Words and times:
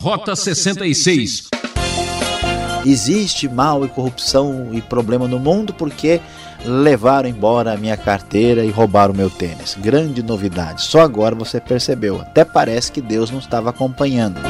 Rota 0.00 0.36
66. 0.36 1.48
Existe 2.86 3.48
mal 3.48 3.84
e 3.84 3.88
corrupção 3.88 4.68
e 4.72 4.80
problema 4.80 5.26
no 5.26 5.40
mundo 5.40 5.74
porque 5.74 6.20
levaram 6.64 7.28
embora 7.28 7.72
a 7.72 7.76
minha 7.76 7.96
carteira 7.96 8.64
e 8.64 8.70
roubaram 8.70 9.12
o 9.12 9.16
meu 9.16 9.28
tênis. 9.28 9.76
Grande 9.76 10.22
novidade. 10.22 10.82
Só 10.82 11.00
agora 11.00 11.34
você 11.34 11.60
percebeu. 11.60 12.20
Até 12.20 12.44
parece 12.44 12.92
que 12.92 13.00
Deus 13.00 13.32
não 13.32 13.40
estava 13.40 13.70
acompanhando. 13.70 14.40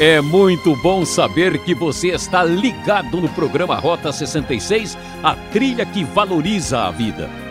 É 0.00 0.20
muito 0.20 0.74
bom 0.82 1.04
saber 1.04 1.62
que 1.62 1.72
você 1.72 2.08
está 2.08 2.42
ligado 2.42 3.20
no 3.20 3.28
programa 3.28 3.76
Rota 3.76 4.10
66, 4.10 4.98
a 5.22 5.36
trilha 5.52 5.86
que 5.86 6.02
valoriza 6.02 6.80
a 6.80 6.90
vida. 6.90 7.47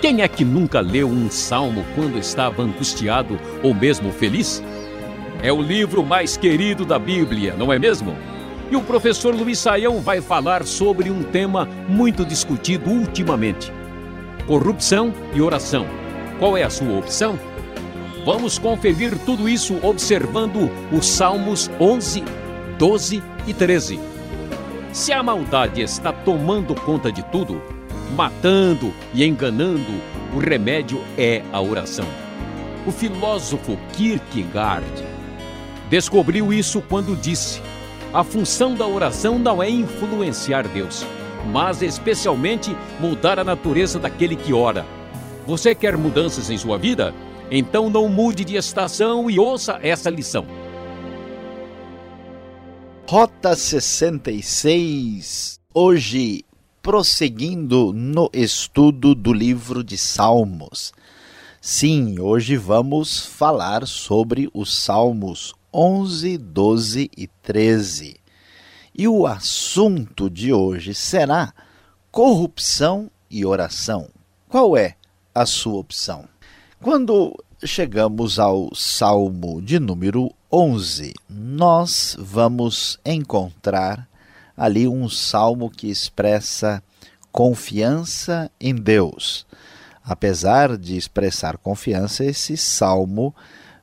Quem 0.00 0.22
é 0.22 0.28
que 0.28 0.44
nunca 0.44 0.78
leu 0.78 1.08
um 1.08 1.28
salmo 1.28 1.84
quando 1.96 2.18
estava 2.18 2.62
angustiado 2.62 3.38
ou 3.64 3.74
mesmo 3.74 4.12
feliz? 4.12 4.62
É 5.42 5.52
o 5.52 5.60
livro 5.60 6.04
mais 6.04 6.36
querido 6.36 6.84
da 6.84 7.00
Bíblia, 7.00 7.54
não 7.58 7.72
é 7.72 7.80
mesmo? 7.80 8.16
E 8.70 8.76
o 8.76 8.82
professor 8.82 9.34
Luiz 9.34 9.58
Saião 9.58 10.00
vai 10.00 10.20
falar 10.20 10.64
sobre 10.64 11.10
um 11.10 11.24
tema 11.24 11.68
muito 11.88 12.24
discutido 12.24 12.88
ultimamente: 12.90 13.72
corrupção 14.46 15.12
e 15.34 15.40
oração. 15.40 15.84
Qual 16.38 16.56
é 16.56 16.62
a 16.62 16.70
sua 16.70 16.96
opção? 16.96 17.36
Vamos 18.24 18.56
conferir 18.56 19.18
tudo 19.26 19.48
isso 19.48 19.80
observando 19.82 20.70
os 20.92 21.08
Salmos 21.08 21.68
11, 21.80 22.22
12 22.78 23.22
e 23.48 23.54
13. 23.54 23.98
Se 24.92 25.12
a 25.12 25.24
maldade 25.24 25.82
está 25.82 26.12
tomando 26.12 26.74
conta 26.74 27.10
de 27.10 27.22
tudo, 27.24 27.77
matando 28.14 28.92
e 29.14 29.24
enganando, 29.24 29.92
o 30.34 30.38
remédio 30.38 31.02
é 31.16 31.42
a 31.52 31.60
oração. 31.60 32.06
O 32.86 32.90
filósofo 32.90 33.78
Kierkegaard 33.92 35.04
descobriu 35.90 36.52
isso 36.52 36.82
quando 36.88 37.16
disse: 37.16 37.60
a 38.12 38.24
função 38.24 38.74
da 38.74 38.86
oração 38.86 39.38
não 39.38 39.62
é 39.62 39.68
influenciar 39.68 40.66
Deus, 40.66 41.04
mas 41.52 41.82
especialmente 41.82 42.74
mudar 42.98 43.38
a 43.38 43.44
natureza 43.44 43.98
daquele 43.98 44.36
que 44.36 44.52
ora. 44.52 44.86
Você 45.46 45.74
quer 45.74 45.96
mudanças 45.96 46.50
em 46.50 46.58
sua 46.58 46.78
vida? 46.78 47.14
Então 47.50 47.88
não 47.88 48.08
mude 48.08 48.44
de 48.44 48.56
estação 48.56 49.30
e 49.30 49.38
ouça 49.38 49.78
essa 49.82 50.10
lição. 50.10 50.46
Rota 53.08 53.56
66. 53.56 55.58
Hoje 55.72 56.44
prosseguindo 56.88 57.92
no 57.92 58.30
estudo 58.32 59.14
do 59.14 59.30
livro 59.30 59.84
de 59.84 59.98
Salmos. 59.98 60.94
Sim, 61.60 62.18
hoje 62.18 62.56
vamos 62.56 63.26
falar 63.26 63.86
sobre 63.86 64.48
os 64.54 64.74
Salmos 64.74 65.54
11, 65.70 66.38
12 66.38 67.10
e 67.14 67.26
13. 67.42 68.16
E 68.96 69.06
o 69.06 69.26
assunto 69.26 70.30
de 70.30 70.50
hoje 70.50 70.94
será 70.94 71.52
corrupção 72.10 73.10
e 73.30 73.44
oração. 73.44 74.08
Qual 74.48 74.74
é 74.74 74.96
a 75.34 75.44
sua 75.44 75.74
opção? 75.74 76.26
Quando 76.80 77.36
chegamos 77.66 78.38
ao 78.38 78.74
Salmo 78.74 79.60
de 79.60 79.78
número 79.78 80.32
11, 80.50 81.12
nós 81.28 82.16
vamos 82.18 82.98
encontrar 83.04 84.07
ali 84.58 84.88
um 84.88 85.08
salmo 85.08 85.70
que 85.70 85.88
expressa 85.88 86.82
confiança 87.30 88.50
em 88.60 88.74
Deus. 88.74 89.46
Apesar 90.04 90.76
de 90.76 90.96
expressar 90.96 91.56
confiança, 91.58 92.24
esse 92.24 92.56
salmo 92.56 93.32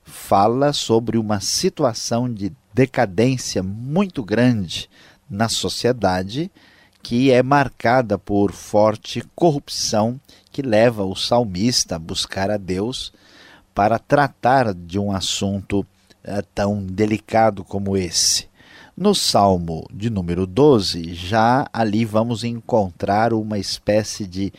fala 0.04 0.74
sobre 0.74 1.16
uma 1.16 1.40
situação 1.40 2.32
de 2.32 2.52
decadência 2.74 3.62
muito 3.62 4.22
grande 4.22 4.90
na 5.30 5.48
sociedade 5.48 6.50
que 7.02 7.30
é 7.30 7.42
marcada 7.42 8.18
por 8.18 8.52
forte 8.52 9.22
corrupção 9.34 10.20
que 10.52 10.60
leva 10.60 11.04
o 11.04 11.14
salmista 11.14 11.96
a 11.96 11.98
buscar 11.98 12.50
a 12.50 12.56
Deus 12.56 13.12
para 13.74 13.98
tratar 13.98 14.74
de 14.74 14.98
um 14.98 15.12
assunto 15.12 15.86
eh, 16.24 16.42
tão 16.54 16.84
delicado 16.84 17.62
como 17.62 17.96
esse. 17.96 18.48
No 18.96 19.14
Salmo 19.14 19.86
de 19.92 20.08
número 20.08 20.46
12, 20.46 21.12
já 21.12 21.68
ali 21.70 22.02
vamos 22.06 22.42
encontrar 22.42 23.34
uma 23.34 23.58
espécie 23.58 24.26
de 24.26 24.50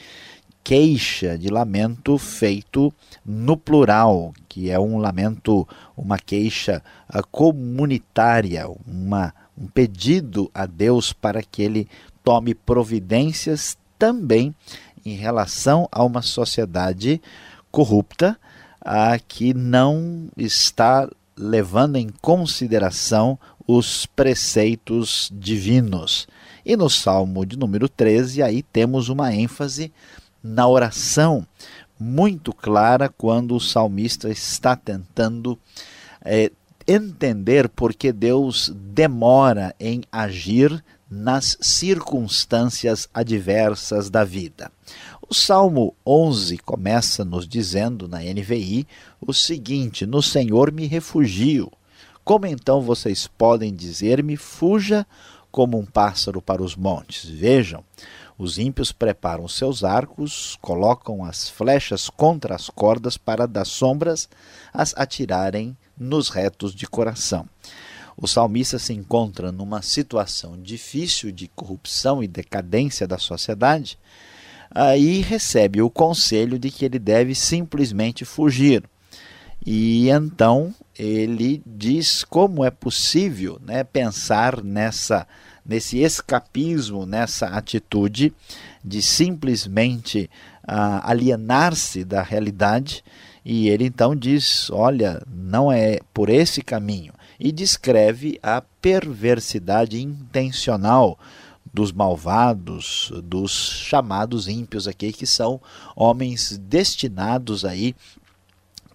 queixa, 0.63 1.35
de 1.39 1.49
lamento 1.49 2.19
feito 2.19 2.93
no 3.25 3.57
plural, 3.57 4.31
que 4.47 4.69
é 4.69 4.79
um 4.79 4.99
lamento, 4.99 5.67
uma 5.97 6.19
queixa 6.19 6.83
ah, 7.09 7.23
comunitária, 7.23 8.67
uma, 8.85 9.33
um 9.57 9.65
pedido 9.65 10.51
a 10.53 10.67
Deus 10.67 11.11
para 11.11 11.41
que 11.41 11.63
ele 11.63 11.89
tome 12.23 12.53
providências 12.53 13.75
também 13.97 14.53
em 15.03 15.15
relação 15.15 15.89
a 15.91 16.03
uma 16.03 16.21
sociedade 16.21 17.19
corrupta 17.71 18.37
a 18.79 19.17
que 19.17 19.51
não 19.51 20.27
está 20.37 21.09
levando 21.35 21.97
em 21.97 22.09
consideração 22.21 23.39
os 23.67 24.05
preceitos 24.05 25.29
divinos. 25.33 26.27
E 26.65 26.77
no 26.77 26.89
Salmo 26.89 27.45
de 27.45 27.57
número 27.57 27.89
13, 27.89 28.41
aí 28.41 28.63
temos 28.63 29.09
uma 29.09 29.33
ênfase 29.33 29.91
na 30.41 30.67
oração 30.67 31.45
muito 31.99 32.53
clara 32.53 33.09
quando 33.09 33.55
o 33.55 33.59
salmista 33.59 34.29
está 34.29 34.75
tentando 34.75 35.59
é, 36.23 36.51
entender 36.87 37.67
por 37.67 37.93
que 37.93 38.11
Deus 38.11 38.71
demora 38.73 39.75
em 39.79 40.03
agir 40.11 40.83
nas 41.09 41.57
circunstâncias 41.59 43.09
adversas 43.13 44.09
da 44.09 44.23
vida. 44.23 44.71
O 45.29 45.33
Salmo 45.33 45.93
11 46.05 46.57
começa 46.59 47.25
nos 47.25 47.47
dizendo 47.47 48.07
na 48.07 48.19
NVI 48.19 48.87
o 49.19 49.33
seguinte: 49.33 50.05
No 50.05 50.21
Senhor 50.21 50.71
me 50.71 50.85
refugio 50.85 51.71
como 52.27 52.45
então 52.45 52.81
vocês 52.81 53.25
podem 53.25 53.73
dizer-me: 53.73 54.35
fuja 54.35 55.07
como 55.49 55.79
um 55.79 55.85
pássaro 55.85 56.41
para 56.41 56.61
os 56.61 56.75
montes? 56.75 57.23
Vejam, 57.23 57.85
os 58.37 58.57
ímpios 58.57 58.91
preparam 58.91 59.47
seus 59.47 59.81
arcos, 59.81 60.57
colocam 60.61 61.23
as 61.23 61.47
flechas 61.47 62.09
contra 62.09 62.53
as 62.53 62.69
cordas 62.69 63.15
para 63.15 63.47
das 63.47 63.69
sombras 63.69 64.27
as 64.73 64.93
atirarem 64.97 65.75
nos 65.97 66.27
retos 66.27 66.75
de 66.75 66.85
coração. 66.85 67.47
O 68.17 68.27
salmista 68.27 68.77
se 68.77 68.91
encontra 68.91 69.49
numa 69.49 69.81
situação 69.81 70.61
difícil 70.61 71.31
de 71.31 71.47
corrupção 71.47 72.21
e 72.21 72.27
decadência 72.27 73.07
da 73.07 73.17
sociedade, 73.17 73.97
aí 74.69 75.21
recebe 75.21 75.81
o 75.81 75.89
conselho 75.89 76.59
de 76.59 76.71
que 76.71 76.83
ele 76.83 76.99
deve 76.99 77.33
simplesmente 77.33 78.25
fugir. 78.25 78.83
E 79.65 80.09
então 80.09 80.73
ele 80.97 81.61
diz 81.65 82.23
como 82.23 82.63
é 82.63 82.71
possível 82.71 83.59
né, 83.63 83.83
pensar 83.83 84.63
nessa, 84.63 85.27
nesse 85.65 85.99
escapismo, 85.99 87.05
nessa 87.05 87.47
atitude 87.47 88.33
de 88.83 89.01
simplesmente 89.01 90.29
uh, 90.63 91.01
alienar-se 91.03 92.03
da 92.03 92.21
realidade. 92.21 93.03
E 93.45 93.69
ele 93.69 93.85
então 93.85 94.15
diz: 94.15 94.69
olha, 94.71 95.21
não 95.27 95.71
é 95.71 95.99
por 96.13 96.29
esse 96.29 96.61
caminho. 96.61 97.13
E 97.39 97.51
descreve 97.51 98.39
a 98.41 98.61
perversidade 98.81 100.01
intencional 100.01 101.19
dos 101.71 101.91
malvados, 101.91 103.11
dos 103.23 103.51
chamados 103.51 104.47
ímpios 104.47 104.87
aqui, 104.87 105.13
que 105.13 105.27
são 105.27 105.61
homens 105.95 106.57
destinados 106.57 107.63
aí 107.63 107.95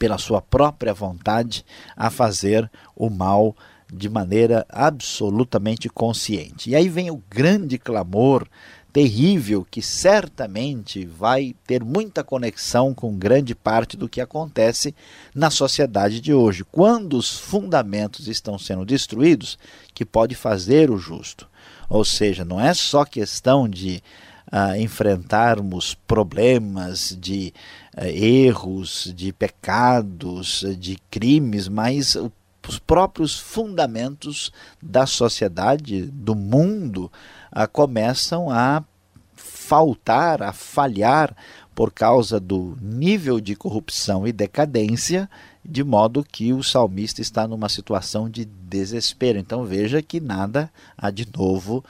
pela 0.02 0.18
sua 0.18 0.42
própria 0.42 0.92
vontade, 0.92 1.64
a 1.96 2.10
fazer 2.10 2.68
o 2.96 3.08
mal 3.08 3.54
de 3.88 4.08
maneira 4.08 4.66
absolutamente 4.68 5.88
consciente. 5.88 6.70
E 6.70 6.74
aí 6.74 6.88
vem 6.88 7.08
o 7.08 7.22
grande 7.30 7.78
clamor 7.78 8.48
terrível 8.92 9.64
que 9.70 9.80
certamente 9.80 11.06
vai 11.06 11.54
ter 11.68 11.84
muita 11.84 12.24
conexão 12.24 12.92
com 12.92 13.16
grande 13.16 13.54
parte 13.54 13.96
do 13.96 14.08
que 14.08 14.20
acontece 14.20 14.92
na 15.32 15.50
sociedade 15.50 16.20
de 16.20 16.34
hoje. 16.34 16.64
Quando 16.64 17.16
os 17.16 17.38
fundamentos 17.38 18.26
estão 18.26 18.58
sendo 18.58 18.84
destruídos, 18.84 19.56
que 19.94 20.04
pode 20.04 20.34
fazer 20.34 20.90
o 20.90 20.98
justo. 20.98 21.48
Ou 21.88 22.04
seja, 22.04 22.44
não 22.44 22.60
é 22.60 22.74
só 22.74 23.04
questão 23.04 23.68
de 23.68 24.02
uh, 24.52 24.76
enfrentarmos 24.76 25.94
problemas 25.94 27.16
de 27.18 27.52
uh, 27.96 28.04
erros, 28.04 29.12
de 29.16 29.32
pecados, 29.32 30.64
de 30.78 30.98
crimes, 31.10 31.68
mas 31.68 32.16
os 32.68 32.78
próprios 32.78 33.38
fundamentos 33.38 34.52
da 34.80 35.06
sociedade, 35.06 36.02
do 36.02 36.34
mundo, 36.34 37.10
uh, 37.50 37.66
começam 37.72 38.50
a 38.50 38.84
faltar, 39.34 40.42
a 40.42 40.52
falhar 40.52 41.34
por 41.74 41.90
causa 41.90 42.38
do 42.38 42.76
nível 42.80 43.40
de 43.40 43.56
corrupção 43.56 44.26
e 44.26 44.32
decadência 44.32 45.28
de 45.64 45.82
modo 45.84 46.24
que 46.24 46.52
o 46.52 46.62
salmista 46.62 47.20
está 47.20 47.46
numa 47.46 47.68
situação 47.68 48.28
de 48.28 48.44
desespero. 48.44 49.38
Então 49.38 49.64
veja 49.64 50.02
que 50.02 50.20
nada 50.20 50.70
há 50.98 51.10
de 51.10 51.26
novo 51.36 51.84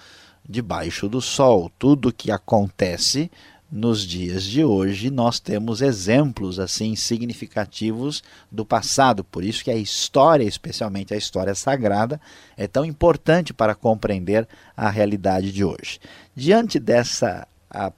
debaixo 0.48 1.08
do 1.08 1.20
sol. 1.20 1.70
Tudo 1.78 2.12
que 2.12 2.30
acontece 2.30 3.30
nos 3.70 4.06
dias 4.06 4.44
de 4.44 4.62
hoje, 4.62 5.10
nós 5.10 5.40
temos 5.40 5.80
exemplos 5.80 6.58
assim 6.58 6.94
significativos 6.94 8.22
do 8.50 8.66
passado. 8.66 9.24
Por 9.24 9.42
isso 9.42 9.64
que 9.64 9.70
a 9.70 9.76
história, 9.76 10.44
especialmente 10.44 11.14
a 11.14 11.16
história 11.16 11.54
sagrada, 11.54 12.20
é 12.54 12.66
tão 12.66 12.84
importante 12.84 13.54
para 13.54 13.74
compreender 13.74 14.46
a 14.76 14.90
realidade 14.90 15.50
de 15.50 15.64
hoje. 15.64 15.98
Diante 16.36 16.78
dessa 16.78 17.48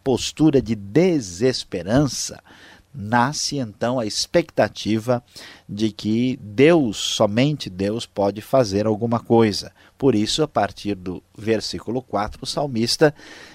postura 0.05 0.63
de 0.63 0.77
desesperança, 0.77 2.41
nasce 2.95 3.59
então 3.59 3.99
a 3.99 4.07
expectativa 4.07 5.23
de 5.69 5.91
que 5.91 6.39
Deus, 6.41 6.97
somente 6.97 7.69
Deus, 7.69 8.07
pode 8.07 8.41
fazer 8.41 8.87
alguma 8.87 9.19
coisa. 9.19 9.73
Por 9.99 10.15
isso, 10.15 10.43
a 10.43 10.49
partir 10.49 10.95
do 10.95 11.23
versículo 11.37 12.01
4, 12.01 12.41
o 12.43 12.47
salmista 12.47 13.13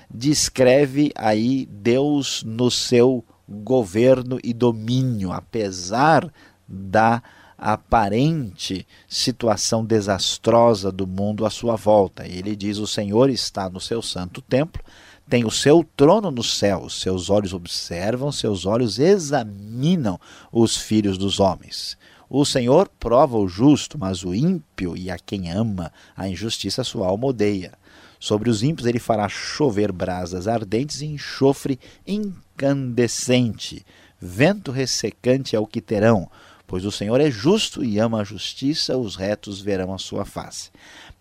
descreve 0.10 1.12
aí 1.16 1.66
Deus 1.72 2.44
no 2.44 2.70
seu 2.70 3.24
governo 3.48 4.40
e 4.44 4.54
domínio, 4.54 5.32
apesar 5.32 6.32
da 6.68 7.24
aparente 7.58 8.88
situação 9.08 9.84
desastrosa 9.84 10.92
do 10.92 11.06
mundo 11.06 11.46
à 11.46 11.50
sua 11.50 11.76
volta. 11.76 12.28
Ele 12.28 12.56
diz: 12.56 12.78
O 12.78 12.88
Senhor 12.88 13.30
está 13.30 13.70
no 13.70 13.80
seu 13.80 14.02
santo 14.02 14.42
templo 14.42 14.84
tem 15.30 15.46
o 15.46 15.52
seu 15.52 15.86
trono 15.96 16.32
no 16.32 16.44
céu, 16.44 16.90
seus 16.90 17.30
olhos 17.30 17.54
observam, 17.54 18.32
seus 18.32 18.66
olhos 18.66 18.98
examinam 18.98 20.20
os 20.52 20.76
filhos 20.76 21.18
dos 21.18 21.40
homens. 21.40 21.96
O 22.28 22.44
Senhor 22.44 22.90
prova 23.00 23.38
o 23.38 23.48
justo, 23.48 23.98
mas 23.98 24.24
o 24.24 24.34
ímpio 24.34 24.98
e 24.98 25.12
a 25.12 25.20
quem 25.20 25.52
ama 25.52 25.92
a 26.18 26.28
injustiça 26.28 26.84
sua 26.84 27.08
alma 27.08 27.28
odeia. 27.28 27.74
Sobre 28.20 28.50
os 28.50 28.64
ímpios 28.64 28.88
ele 28.88 29.00
fará 29.00 29.30
chover 29.30 29.92
brasas 29.92 30.48
ardentes 30.48 31.02
e 31.02 31.06
enxofre 31.06 31.80
incandescente. 32.06 33.86
Vento 34.20 34.72
ressecante 34.72 35.56
é 35.56 35.60
o 35.60 35.66
que 35.66 35.80
terão, 35.80 36.30
pois 36.68 36.86
o 36.86 36.92
Senhor 36.92 37.22
é 37.22 37.32
justo 37.32 37.84
e 37.84 37.98
ama 37.98 38.22
a 38.22 38.24
justiça, 38.24 38.98
os 38.98 39.16
retos 39.16 39.62
verão 39.62 39.94
a 39.94 39.98
sua 39.98 40.26
face. 40.26 40.70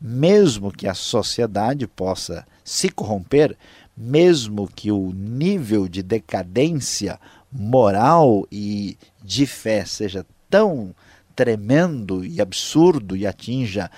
Mesmo 0.01 0.73
que 0.73 0.87
a 0.87 0.95
sociedade 0.95 1.87
possa 1.87 2.47
se 2.65 2.91
corromper, 2.91 3.57
mesmo 3.99 4.69
que 4.69 4.93
o 4.93 5.13
nível 5.13 5.89
de 5.89 6.05
decadência 6.05 7.19
moral 7.51 8.47
e 8.53 8.97
de 9.25 9.45
fé 9.45 9.85
seja 9.85 10.25
tão 10.49 10.95
tremendo 11.35 12.25
e 12.25 12.41
absurdo 12.41 13.17
e 13.17 13.27
atinja 13.27 13.91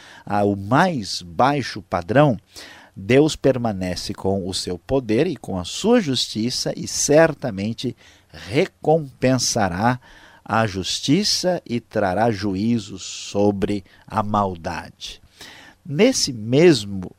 o 0.45 0.57
mais 0.57 1.21
baixo 1.21 1.83
padrão, 1.83 2.39
Deus 2.97 3.37
permanece 3.37 4.15
com 4.15 4.49
o 4.49 4.55
seu 4.55 4.79
poder 4.79 5.27
e 5.27 5.37
com 5.37 5.59
a 5.59 5.65
sua 5.65 6.01
justiça 6.01 6.73
e 6.75 6.89
certamente 6.89 7.95
recompensará 8.31 10.01
a 10.45 10.67
justiça 10.67 11.63
e 11.65 11.79
trará 11.79 12.31
juízo 12.31 12.99
sobre 12.99 13.85
a 14.07 14.23
maldade. 14.23 15.21
Nesse 15.85 16.33
mesmo 16.33 17.11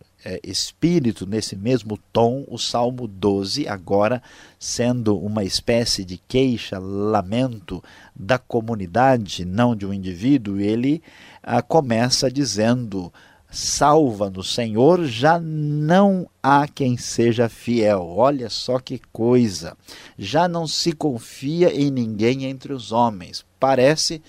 espírito, 0.44 1.26
nesse 1.26 1.56
mesmo 1.56 1.98
tom, 2.12 2.46
o 2.48 2.58
Salmo 2.58 3.08
12, 3.08 3.68
agora 3.68 4.22
sendo 4.60 5.18
uma 5.18 5.44
espécie 5.44 6.06
de 6.06 6.18
queixa, 6.28 6.78
lamento 6.80 7.84
da 8.16 8.38
comunidade, 8.38 9.46
não 9.46 9.76
de 9.76 9.86
um 9.86 9.94
indivíduo, 9.94 10.60
ele 10.60 11.02
ah, 11.42 11.62
começa 11.62 12.30
dizendo: 12.30 13.12
Salva-nos, 13.54 14.54
Senhor, 14.54 15.04
já 15.04 15.38
não 15.38 16.26
há 16.42 16.66
quem 16.70 16.96
seja 16.96 17.50
fiel. 17.50 18.08
Olha 18.08 18.50
só 18.50 18.80
que 18.80 19.02
coisa! 19.12 19.76
Já 20.18 20.48
não 20.48 20.66
se 20.66 20.94
confia 20.94 21.70
em 21.76 21.92
ninguém 21.92 22.46
entre 22.46 22.72
os 22.72 22.94
homens. 22.94 23.46
Parece 23.60 24.22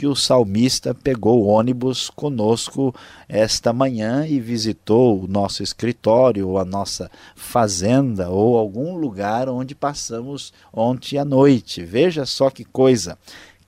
que 0.00 0.06
o 0.06 0.16
salmista 0.16 0.94
pegou 0.94 1.44
ônibus 1.44 2.08
conosco 2.08 2.94
esta 3.28 3.70
manhã 3.70 4.26
e 4.26 4.40
visitou 4.40 5.22
o 5.22 5.28
nosso 5.28 5.62
escritório, 5.62 6.48
ou 6.48 6.58
a 6.58 6.64
nossa 6.64 7.10
fazenda, 7.36 8.30
ou 8.30 8.56
algum 8.56 8.96
lugar 8.96 9.46
onde 9.46 9.74
passamos 9.74 10.54
ontem 10.72 11.18
à 11.18 11.24
noite. 11.24 11.84
Veja 11.84 12.24
só 12.24 12.48
que 12.48 12.64
coisa! 12.64 13.18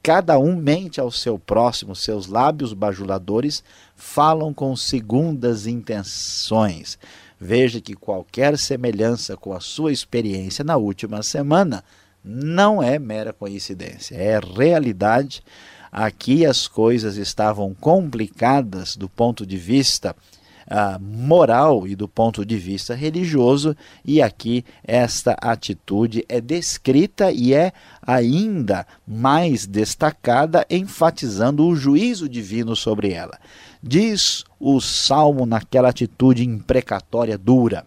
Cada 0.02 0.38
um 0.38 0.56
mente 0.56 0.98
ao 0.98 1.10
seu 1.10 1.38
próximo, 1.38 1.94
seus 1.94 2.26
lábios 2.26 2.72
bajuladores 2.72 3.62
falam 3.94 4.54
com 4.54 4.74
segundas 4.74 5.66
intenções. 5.66 6.98
Veja 7.38 7.78
que 7.78 7.92
qualquer 7.92 8.56
semelhança 8.56 9.36
com 9.36 9.52
a 9.52 9.60
sua 9.60 9.92
experiência 9.92 10.64
na 10.64 10.78
última 10.78 11.22
semana 11.22 11.84
não 12.24 12.82
é 12.82 12.98
mera 12.98 13.34
coincidência, 13.34 14.14
é 14.14 14.40
realidade 14.40 15.42
Aqui 15.92 16.46
as 16.46 16.66
coisas 16.66 17.18
estavam 17.18 17.74
complicadas 17.74 18.96
do 18.96 19.10
ponto 19.10 19.44
de 19.44 19.58
vista 19.58 20.16
uh, 20.66 20.98
moral 20.98 21.86
e 21.86 21.94
do 21.94 22.08
ponto 22.08 22.46
de 22.46 22.56
vista 22.56 22.94
religioso, 22.94 23.76
e 24.02 24.22
aqui 24.22 24.64
esta 24.82 25.32
atitude 25.32 26.24
é 26.30 26.40
descrita 26.40 27.30
e 27.30 27.52
é 27.52 27.72
ainda 28.00 28.86
mais 29.06 29.66
destacada, 29.66 30.66
enfatizando 30.70 31.66
o 31.66 31.76
juízo 31.76 32.26
divino 32.26 32.74
sobre 32.74 33.12
ela. 33.12 33.38
Diz 33.82 34.44
o 34.58 34.80
salmo 34.80 35.44
naquela 35.44 35.90
atitude 35.90 36.42
imprecatória 36.42 37.36
dura. 37.36 37.84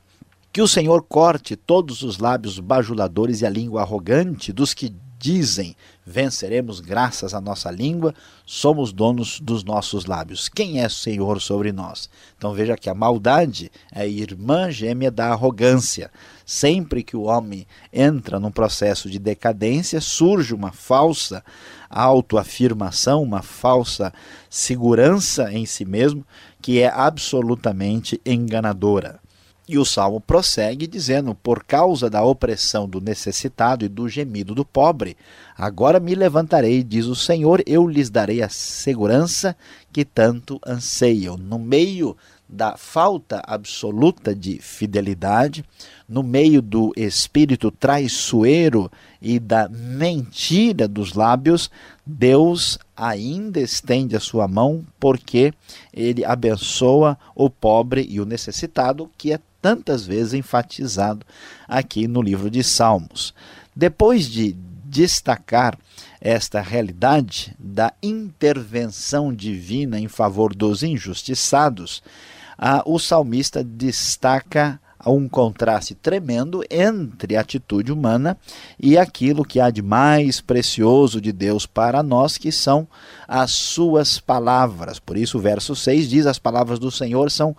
Que 0.53 0.61
o 0.61 0.67
Senhor 0.67 1.03
corte 1.03 1.55
todos 1.55 2.01
os 2.01 2.19
lábios 2.19 2.59
bajuladores 2.59 3.41
e 3.41 3.45
a 3.45 3.49
língua 3.49 3.81
arrogante 3.81 4.53
dos 4.53 4.73
que 4.73 4.93
dizem: 5.25 5.75
venceremos 6.05 6.79
graças 6.79 7.33
à 7.33 7.41
nossa 7.41 7.71
língua, 7.71 8.13
somos 8.45 8.93
donos 8.93 9.39
dos 9.39 9.63
nossos 9.63 10.05
lábios. 10.05 10.47
Quem 10.47 10.81
é 10.81 10.87
Senhor 10.87 11.41
sobre 11.41 11.71
nós? 11.71 12.07
Então 12.37 12.53
veja 12.53 12.77
que 12.77 12.91
a 12.91 12.93
maldade 12.93 13.71
é 13.91 14.07
irmã 14.07 14.69
gêmea 14.69 15.09
da 15.09 15.31
arrogância. 15.31 16.11
Sempre 16.45 17.03
que 17.03 17.17
o 17.17 17.23
homem 17.23 17.65
entra 17.91 18.39
num 18.39 18.51
processo 18.51 19.09
de 19.09 19.17
decadência, 19.17 19.99
surge 19.99 20.53
uma 20.53 20.71
falsa 20.71 21.43
autoafirmação, 21.89 23.23
uma 23.23 23.41
falsa 23.41 24.13
segurança 24.47 25.51
em 25.51 25.65
si 25.65 25.85
mesmo, 25.85 26.23
que 26.61 26.79
é 26.79 26.87
absolutamente 26.87 28.21
enganadora. 28.23 29.24
E 29.67 29.79
o 29.79 29.85
salmo 29.85 30.21
prossegue 30.21 30.85
dizendo: 30.85 31.33
Por 31.33 31.63
causa 31.63 32.07
da 32.07 32.23
opressão 32.23 32.87
do 32.87 33.01
necessitado 33.01 33.83
e 33.83 33.89
do 33.89 34.07
gemido 34.07 34.53
do 34.53 34.63
pobre, 34.63 35.17
agora 35.57 35.99
me 35.99 36.13
levantarei, 36.13 36.83
diz 36.83 37.07
o 37.07 37.15
Senhor, 37.15 37.63
eu 37.65 37.87
lhes 37.87 38.11
darei 38.11 38.43
a 38.43 38.49
segurança 38.49 39.55
que 39.91 40.05
tanto 40.05 40.59
anseiam. 40.65 41.35
No 41.35 41.57
meio 41.57 42.15
da 42.47 42.77
falta 42.77 43.41
absoluta 43.43 44.35
de 44.35 44.59
fidelidade, 44.59 45.65
no 46.07 46.21
meio 46.21 46.61
do 46.61 46.93
espírito 46.95 47.71
traiçoeiro 47.71 48.91
e 49.19 49.39
da 49.39 49.67
mentira 49.67 50.87
dos 50.87 51.13
lábios, 51.13 51.71
Deus 52.05 52.77
ainda 52.95 53.59
estende 53.59 54.15
a 54.15 54.19
sua 54.19 54.47
mão 54.47 54.85
porque 54.99 55.51
ele 55.91 56.23
abençoa 56.23 57.17
o 57.33 57.49
pobre 57.49 58.05
e 58.07 58.21
o 58.21 58.25
necessitado, 58.25 59.09
que 59.17 59.33
é 59.33 59.39
tantas 59.65 60.05
vezes 60.05 60.35
enfatizado 60.35 61.25
aqui 61.67 62.07
no 62.07 62.21
livro 62.21 62.51
de 62.51 62.63
Salmos. 62.63 63.33
Depois 63.75 64.29
de 64.29 64.55
destacar 64.83 65.75
esta 66.21 66.61
realidade 66.61 67.55
da 67.57 67.91
intervenção 68.03 69.33
divina 69.33 69.99
em 69.99 70.07
favor 70.07 70.53
dos 70.53 70.83
injustiçados, 70.83 72.03
o 72.85 72.99
salmista 72.99 73.63
destaca 73.63 74.79
um 75.03 75.27
contraste 75.27 75.95
tremendo 75.95 76.63
entre 76.69 77.35
a 77.35 77.41
atitude 77.41 77.91
humana 77.91 78.37
e 78.79 78.99
aquilo 78.99 79.43
que 79.43 79.59
há 79.59 79.71
de 79.71 79.81
mais 79.81 80.41
precioso 80.41 81.19
de 81.19 81.31
Deus 81.31 81.65
para 81.65 82.03
nós, 82.03 82.37
que 82.37 82.51
são 82.51 82.87
as 83.27 83.51
suas 83.51 84.19
palavras. 84.19 84.99
Por 84.99 85.17
isso, 85.17 85.39
o 85.39 85.41
verso 85.41 85.75
6 85.75 86.07
diz: 86.07 86.25
As 86.27 86.37
palavras 86.37 86.77
do 86.77 86.91
Senhor 86.91 87.31
são 87.31 87.55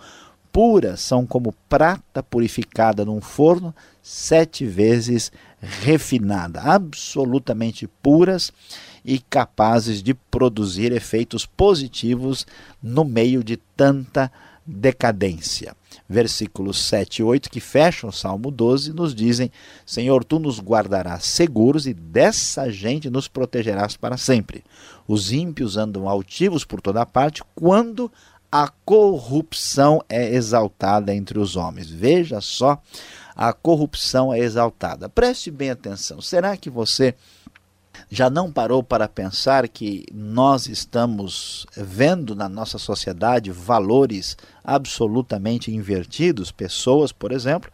puras 0.56 1.02
são 1.02 1.26
como 1.26 1.52
prata 1.68 2.22
purificada 2.22 3.04
num 3.04 3.20
forno, 3.20 3.75
sete 4.02 4.64
vezes 4.64 5.30
refinada, 5.60 6.62
absolutamente 6.62 7.86
puras 7.86 8.50
e 9.04 9.18
capazes 9.18 10.02
de 10.02 10.14
produzir 10.14 10.92
efeitos 10.92 11.44
positivos 11.44 12.46
no 12.82 13.04
meio 13.04 13.44
de 13.44 13.58
tanta 13.58 14.32
decadência. 14.64 15.76
Versículos 16.08 16.78
7 16.84 17.18
e 17.18 17.22
8, 17.22 17.50
que 17.50 17.60
fecham 17.60 18.08
o 18.08 18.12
Salmo 18.12 18.50
12, 18.50 18.94
nos 18.94 19.14
dizem: 19.14 19.50
Senhor, 19.84 20.25
tu 20.25 20.38
nos 20.38 20.58
guardarás 20.58 21.25
seguros 21.26 21.86
e 21.86 21.92
dessa 21.92 22.70
gente 22.70 23.10
nos 23.10 23.28
protegerás 23.28 23.96
para 23.96 24.16
sempre. 24.16 24.64
Os 25.06 25.32
ímpios 25.32 25.76
andam 25.76 26.08
altivos 26.08 26.64
por 26.64 26.80
toda 26.80 27.04
parte 27.04 27.42
quando 27.54 28.10
a 28.50 28.68
corrupção 28.84 30.02
é 30.08 30.34
exaltada 30.34 31.14
entre 31.14 31.38
os 31.38 31.56
homens. 31.56 31.90
Veja 31.90 32.40
só, 32.40 32.80
a 33.34 33.52
corrupção 33.52 34.32
é 34.32 34.38
exaltada. 34.38 35.08
Preste 35.08 35.50
bem 35.50 35.70
atenção. 35.70 36.20
Será 36.20 36.56
que 36.56 36.70
você 36.70 37.14
já 38.10 38.30
não 38.30 38.52
parou 38.52 38.82
para 38.82 39.08
pensar 39.08 39.68
que 39.68 40.04
nós 40.12 40.68
estamos 40.68 41.66
vendo 41.76 42.34
na 42.34 42.48
nossa 42.48 42.78
sociedade 42.78 43.50
valores 43.50 44.36
absolutamente 44.64 45.72
invertidos? 45.72 46.52
Pessoas, 46.52 47.10
por 47.12 47.32
exemplo, 47.32 47.70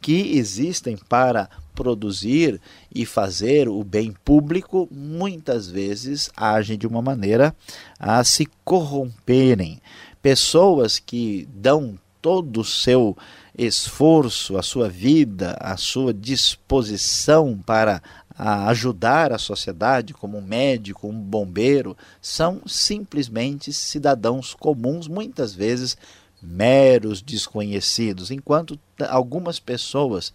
que 0.00 0.36
existem 0.36 0.96
para 1.08 1.48
produzir 1.74 2.60
e 2.94 3.04
fazer 3.04 3.68
o 3.68 3.82
bem 3.82 4.14
público, 4.24 4.88
muitas 4.90 5.66
vezes 5.66 6.30
agem 6.36 6.78
de 6.78 6.86
uma 6.86 7.02
maneira 7.02 7.54
a 7.98 8.22
se 8.22 8.46
corromperem. 8.64 9.80
Pessoas 10.24 10.98
que 10.98 11.46
dão 11.52 11.98
todo 12.22 12.62
o 12.62 12.64
seu 12.64 13.14
esforço, 13.58 14.56
a 14.56 14.62
sua 14.62 14.88
vida, 14.88 15.54
a 15.60 15.76
sua 15.76 16.14
disposição 16.14 17.60
para 17.66 18.02
ajudar 18.34 19.34
a 19.34 19.38
sociedade, 19.38 20.14
como 20.14 20.38
um 20.38 20.40
médico, 20.40 21.06
um 21.08 21.12
bombeiro, 21.12 21.94
são 22.22 22.62
simplesmente 22.66 23.70
cidadãos 23.70 24.54
comuns, 24.54 25.08
muitas 25.08 25.52
vezes 25.52 25.94
meros 26.42 27.20
desconhecidos, 27.20 28.30
enquanto 28.30 28.80
algumas 29.10 29.60
pessoas 29.60 30.32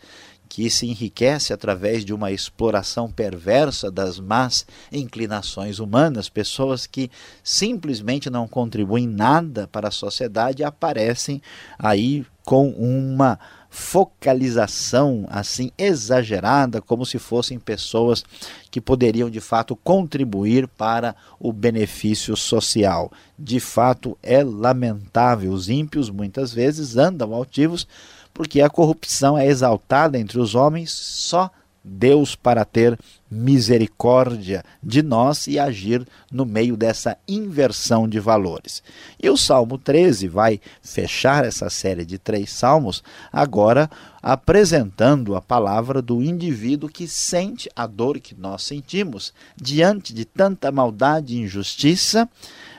que 0.50 0.68
se 0.68 0.88
enriquece 0.88 1.54
através 1.54 2.04
de 2.04 2.12
uma 2.12 2.32
exploração 2.32 3.10
perversa 3.10 3.92
das 3.92 4.20
más 4.20 4.66
inclinações 4.92 5.78
humanas, 5.78 6.28
pessoas 6.28 6.88
que 6.88 7.12
simplesmente 7.44 8.32
não 8.32 8.48
contribuem 8.48 9.08
nada 9.08 9.68
para 9.68 9.90
a 9.90 9.92
sociedade 9.92 10.64
aparecem 10.64 11.40
aí 11.78 12.26
com 12.44 12.70
uma 12.70 13.40
focalização 13.70 15.28
assim 15.30 15.72
exagerada, 15.78 16.82
como 16.82 17.06
se 17.06 17.20
fossem 17.20 17.60
pessoas 17.60 18.26
que 18.72 18.82
poderiam 18.82 19.30
de 19.30 19.40
fato 19.40 19.76
contribuir 19.76 20.68
para 20.68 21.16
o 21.40 21.54
benefício 21.54 22.36
social. 22.36 23.12
De 23.38 23.60
fato, 23.60 24.18
é 24.24 24.44
lamentável. 24.44 25.52
Os 25.52 25.70
ímpios 25.70 26.10
muitas 26.10 26.52
vezes 26.52 26.98
andam 26.98 27.36
altivos 27.36 27.88
porque 28.34 28.62
a 28.62 28.70
corrupção 28.70 29.38
é 29.38 29.48
exaltada 29.48 30.18
entre 30.18 30.40
os 30.40 30.56
homens 30.56 30.92
só 30.92 31.52
Deus 31.84 32.36
para 32.36 32.66
ter 32.66 33.00
misericórdia 33.32 34.64
de 34.82 35.02
nós 35.02 35.48
e 35.48 35.58
agir 35.58 36.06
no 36.32 36.46
meio 36.46 36.76
dessa 36.76 37.18
inversão 37.28 38.08
de 38.08 38.20
valores. 38.20 38.84
E 39.22 39.30
o 39.30 39.38
Salmo 39.38 39.78
13 39.78 40.28
vai 40.28 40.60
fechar 40.82 41.46
essa 41.46 41.70
série 41.70 42.06
de 42.06 42.18
três 42.18 42.52
salmos, 42.52 43.04
agora 43.32 43.90
apresentando 44.22 45.36
a 45.36 45.42
palavra 45.42 46.02
do 46.02 46.22
indivíduo 46.22 46.90
que 46.90 47.08
sente 47.08 47.70
a 47.76 47.88
dor 47.88 48.20
que 48.20 48.36
nós 48.36 48.64
sentimos 48.64 49.34
diante 49.56 50.14
de 50.14 50.26
tanta 50.26 50.72
maldade 50.72 51.36
e 51.36 51.42
injustiça, 51.42 52.28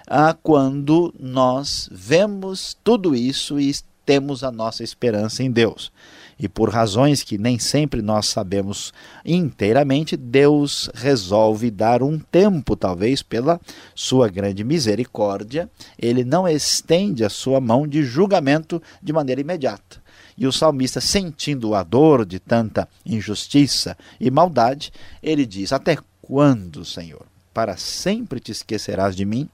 ah, 0.07 0.37
quando 0.43 1.15
nós 1.19 1.89
vemos 1.93 2.77
tudo 2.83 3.15
isso 3.15 3.61
e 3.61 3.73
temos 4.05 4.43
a 4.43 4.51
nossa 4.51 4.83
esperança 4.83 5.43
em 5.43 5.51
Deus 5.51 5.93
e 6.41 6.49
por 6.49 6.71
razões 6.71 7.23
que 7.23 7.37
nem 7.37 7.59
sempre 7.59 8.01
nós 8.01 8.27
sabemos 8.27 8.95
inteiramente, 9.27 10.17
Deus 10.17 10.89
resolve 10.95 11.71
dar 11.71 12.03
um 12.03 12.19
tempo, 12.19 12.75
talvez 12.75 13.23
pela 13.23 13.61
sua 13.95 14.27
grande 14.27 14.65
misericórdia, 14.65 15.69
ele 15.99 16.25
não 16.25 16.49
estende 16.49 17.27
a 17.27 17.29
sua 17.29 17.61
mão 17.61 17.87
de 17.87 18.03
julgamento 18.03 18.83
de 19.03 19.13
maneira 19.13 19.43
imediata. 19.43 20.01
E 20.35 20.47
o 20.47 20.53
salmista, 20.53 20.99
sentindo 20.99 21.75
a 21.75 21.83
dor 21.83 22.25
de 22.25 22.41
tanta 22.41 22.89
injustiça 23.05 23.95
e 24.19 24.31
maldade, 24.31 24.91
ele 25.23 25.45
diz: 25.45 25.75
Até 25.75 25.99
quando, 26.23 26.87
Senhor? 26.87 27.27
Para 27.53 27.77
sempre 27.77 28.41
te 28.41 28.51
esquecerás 28.51 29.15
de 29.15 29.27
mim? 29.27 29.47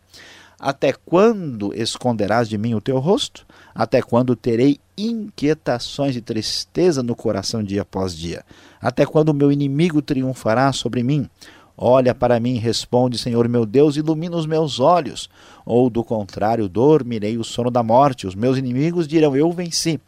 Até 0.58 0.92
quando 0.92 1.74
esconderás 1.74 2.48
de 2.48 2.56
mim 2.56 2.74
o 2.74 2.80
teu 2.80 2.98
rosto? 2.98 3.46
Até 3.74 4.00
quando 4.00 4.34
terei 4.34 4.80
inquietações 4.96 6.16
e 6.16 6.20
tristeza 6.22 7.02
no 7.02 7.14
coração 7.14 7.62
dia 7.62 7.82
após 7.82 8.16
dia? 8.16 8.42
Até 8.80 9.04
quando 9.04 9.28
o 9.28 9.34
meu 9.34 9.52
inimigo 9.52 10.00
triunfará 10.00 10.72
sobre 10.72 11.02
mim? 11.02 11.28
Olha 11.76 12.14
para 12.14 12.40
mim 12.40 12.54
e 12.54 12.58
responde, 12.58 13.18
Senhor 13.18 13.46
meu 13.48 13.66
Deus, 13.66 13.96
ilumina 13.96 14.36
os 14.36 14.46
meus 14.46 14.80
olhos. 14.80 15.28
Ou 15.66 15.90
do 15.90 16.02
contrário, 16.02 16.70
dormirei 16.70 17.36
o 17.36 17.44
sono 17.44 17.70
da 17.70 17.82
morte. 17.82 18.26
Os 18.26 18.34
meus 18.34 18.56
inimigos 18.56 19.06
dirão: 19.06 19.36
Eu 19.36 19.52
venci. 19.52 20.00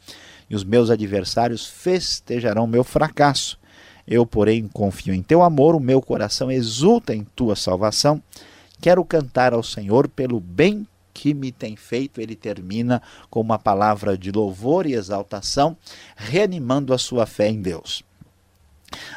E 0.48 0.56
os 0.56 0.64
meus 0.64 0.88
adversários 0.88 1.66
festejarão 1.66 2.66
meu 2.66 2.82
fracasso. 2.82 3.58
Eu, 4.06 4.24
porém, 4.24 4.66
confio 4.66 5.12
em 5.12 5.22
teu 5.22 5.42
amor, 5.42 5.74
o 5.74 5.80
meu 5.80 6.00
coração 6.00 6.50
exulta 6.50 7.14
em 7.14 7.26
tua 7.36 7.54
salvação. 7.54 8.22
Quero 8.80 9.04
cantar 9.04 9.52
ao 9.52 9.62
Senhor 9.62 10.08
pelo 10.08 10.40
bem 10.40 10.86
que 11.12 11.34
me 11.34 11.50
tem 11.50 11.76
feito. 11.76 12.20
Ele 12.20 12.36
termina 12.36 13.02
com 13.28 13.40
uma 13.40 13.58
palavra 13.58 14.16
de 14.16 14.30
louvor 14.30 14.86
e 14.86 14.94
exaltação, 14.94 15.76
reanimando 16.16 16.94
a 16.94 16.98
sua 16.98 17.26
fé 17.26 17.48
em 17.48 17.60
Deus. 17.60 18.02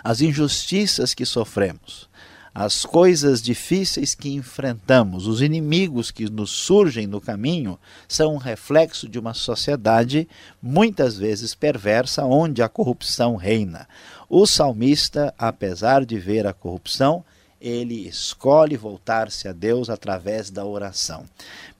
As 0.04 0.20
injustiças 0.20 1.14
que 1.14 1.26
sofremos, 1.26 2.10
as 2.54 2.86
coisas 2.86 3.42
difíceis 3.42 4.14
que 4.14 4.34
enfrentamos, 4.34 5.26
os 5.26 5.42
inimigos 5.42 6.12
que 6.12 6.30
nos 6.30 6.52
surgem 6.52 7.08
no 7.08 7.22
caminho, 7.22 7.80
são 8.08 8.34
um 8.34 8.38
reflexo 8.38 9.08
de 9.08 9.18
uma 9.18 9.34
sociedade 9.34 10.28
muitas 10.62 11.18
vezes 11.18 11.56
perversa, 11.56 12.26
onde 12.26 12.62
a 12.62 12.68
corrupção 12.68 13.38
reina. 13.38 13.88
O 14.28 14.46
salmista, 14.46 15.34
apesar 15.38 16.06
de 16.06 16.20
ver 16.20 16.46
a 16.46 16.52
corrupção, 16.52 17.24
ele 17.62 18.08
escolhe 18.08 18.76
voltar-se 18.76 19.48
a 19.48 19.54
Deus 19.54 19.90
através 19.90 20.50
da 20.50 20.66
oração. 20.66 21.26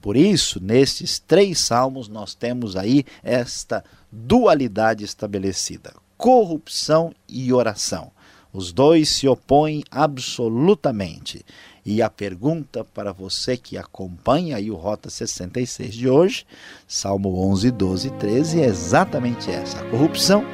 Por 0.00 0.16
isso, 0.16 0.62
nestes 0.62 1.18
três 1.18 1.58
salmos, 1.58 2.08
nós 2.08 2.34
temos 2.34 2.76
aí 2.76 3.04
esta 3.22 3.84
dualidade 4.10 5.04
estabelecida: 5.04 5.92
corrupção 6.16 7.12
e 7.28 7.52
oração. 7.52 8.12
Os 8.52 8.72
dois 8.72 9.08
se 9.08 9.26
opõem 9.26 9.82
absolutamente. 9.90 11.44
E 11.84 12.00
a 12.00 12.08
pergunta 12.08 12.84
para 12.84 13.12
você 13.12 13.56
que 13.56 13.76
acompanha 13.76 14.56
aí 14.56 14.70
o 14.70 14.76
Rota 14.76 15.10
66 15.10 15.94
de 15.94 16.08
hoje, 16.08 16.46
Salmo 16.86 17.44
11, 17.50 17.72
12 17.72 18.08
e 18.08 18.10
13, 18.12 18.60
é 18.60 18.66
exatamente 18.66 19.50
essa: 19.50 19.82
corrupção 19.86 20.44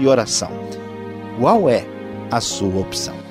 e 0.00 0.08
oração. 0.08 0.50
Qual 1.38 1.68
é 1.68 1.86
a 2.30 2.40
sua 2.40 2.80
opção? 2.80 3.21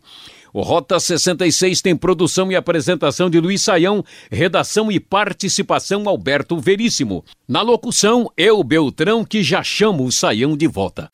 O 0.53 0.61
Rota 0.61 1.01
66 1.01 1.81
tem 1.81 1.97
produção 1.97 2.53
e 2.53 2.57
apresentação 2.57 3.31
de 3.31 3.41
Luiz 3.41 3.63
Saião, 3.63 4.05
redação 4.31 4.93
e 4.93 5.01
participação 5.01 6.07
Alberto 6.07 6.61
Veríssimo. 6.61 7.25
Na 7.49 7.63
locução, 7.63 8.31
eu, 8.37 8.63
Beltrão, 8.63 9.25
que 9.25 9.43
já 9.43 9.63
chamo 9.63 10.05
o 10.05 10.13
Saião 10.13 10.55
de 10.55 10.67
volta. 10.67 11.11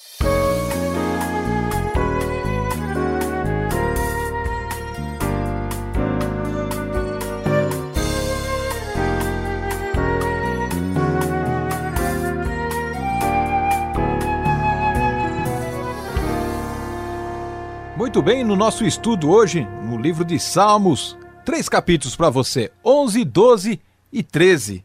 Muito 18.19 18.27
bem, 18.27 18.43
no 18.43 18.57
nosso 18.57 18.85
estudo 18.85 19.31
hoje, 19.31 19.65
no 19.85 19.97
livro 19.97 20.25
de 20.25 20.41
Salmos, 20.41 21.17
três 21.45 21.69
capítulos 21.69 22.17
para 22.17 22.29
você: 22.29 22.69
11, 22.85 23.25
12 23.25 23.81
e 24.13 24.23
13. 24.25 24.85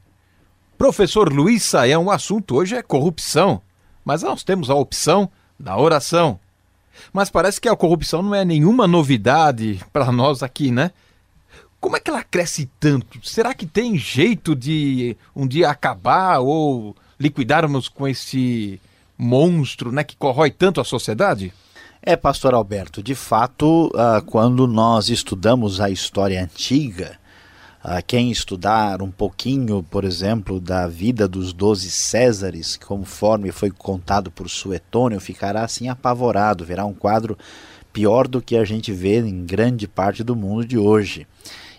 Professor 0.78 1.34
Luiz 1.34 1.63
Saião, 1.63 2.06
o 2.06 2.12
assunto 2.12 2.56
hoje 2.56 2.75
é 2.75 2.84
corrupção, 2.84 3.60
mas 4.06 4.22
nós 4.22 4.44
temos 4.44 4.70
a 4.70 4.75
opção 4.75 5.32
da 5.60 5.75
oração. 5.75 6.40
Mas 7.12 7.32
parece 7.32 7.60
que 7.60 7.68
a 7.68 7.75
corrupção 7.75 8.22
não 8.22 8.36
é 8.36 8.46
nenhuma 8.46 8.86
novidade 8.86 9.84
para 9.92 10.12
nós 10.12 10.44
aqui, 10.44 10.70
né? 10.70 10.92
Como 11.80 11.98
é 11.98 12.00
que 12.00 12.12
ela 12.12 12.24
cresce 12.24 12.70
tanto? 12.80 13.20
Será 13.28 13.56
que 13.56 13.66
tem 13.66 13.98
jeito 13.98 14.56
de 14.56 15.18
um 15.36 15.48
dia 15.48 15.72
acabar 15.72 16.38
ou 16.38 16.96
liquidarmos 17.20 17.90
com 17.90 18.08
esse 18.08 18.80
monstro 19.18 19.92
né, 19.92 20.04
que 20.04 20.16
corrói 20.16 20.52
tanto 20.52 20.80
a 20.80 20.86
sociedade? 20.86 21.52
É, 22.06 22.18
pastor 22.18 22.54
Alberto, 22.54 23.02
de 23.02 23.16
fato, 23.16 23.88
uh, 23.96 24.22
quando 24.26 24.68
nós 24.68 25.08
estudamos 25.08 25.80
a 25.80 25.90
história 25.90 26.44
antiga, 26.44 27.18
uh, 27.82 28.04
quem 28.06 28.30
estudar 28.30 29.02
um 29.02 29.10
pouquinho, 29.10 29.82
por 29.82 30.04
exemplo, 30.04 30.60
da 30.60 30.86
vida 30.86 31.30
dos 31.30 31.54
doze 31.54 31.90
Césares, 31.90 32.76
conforme 32.76 33.54
foi 33.54 33.72
contado 33.72 34.30
por 34.30 34.50
Suetônio, 34.50 35.18
ficará 35.22 35.64
assim 35.64 35.88
apavorado, 35.88 36.66
verá 36.66 36.84
um 36.84 36.94
quadro 36.94 37.38
pior 37.94 38.28
do 38.28 38.42
que 38.42 38.58
a 38.58 38.66
gente 38.66 38.92
vê 38.92 39.20
em 39.20 39.46
grande 39.46 39.88
parte 39.88 40.26
do 40.26 40.36
mundo 40.36 40.66
de 40.66 40.78
hoje. 40.78 41.26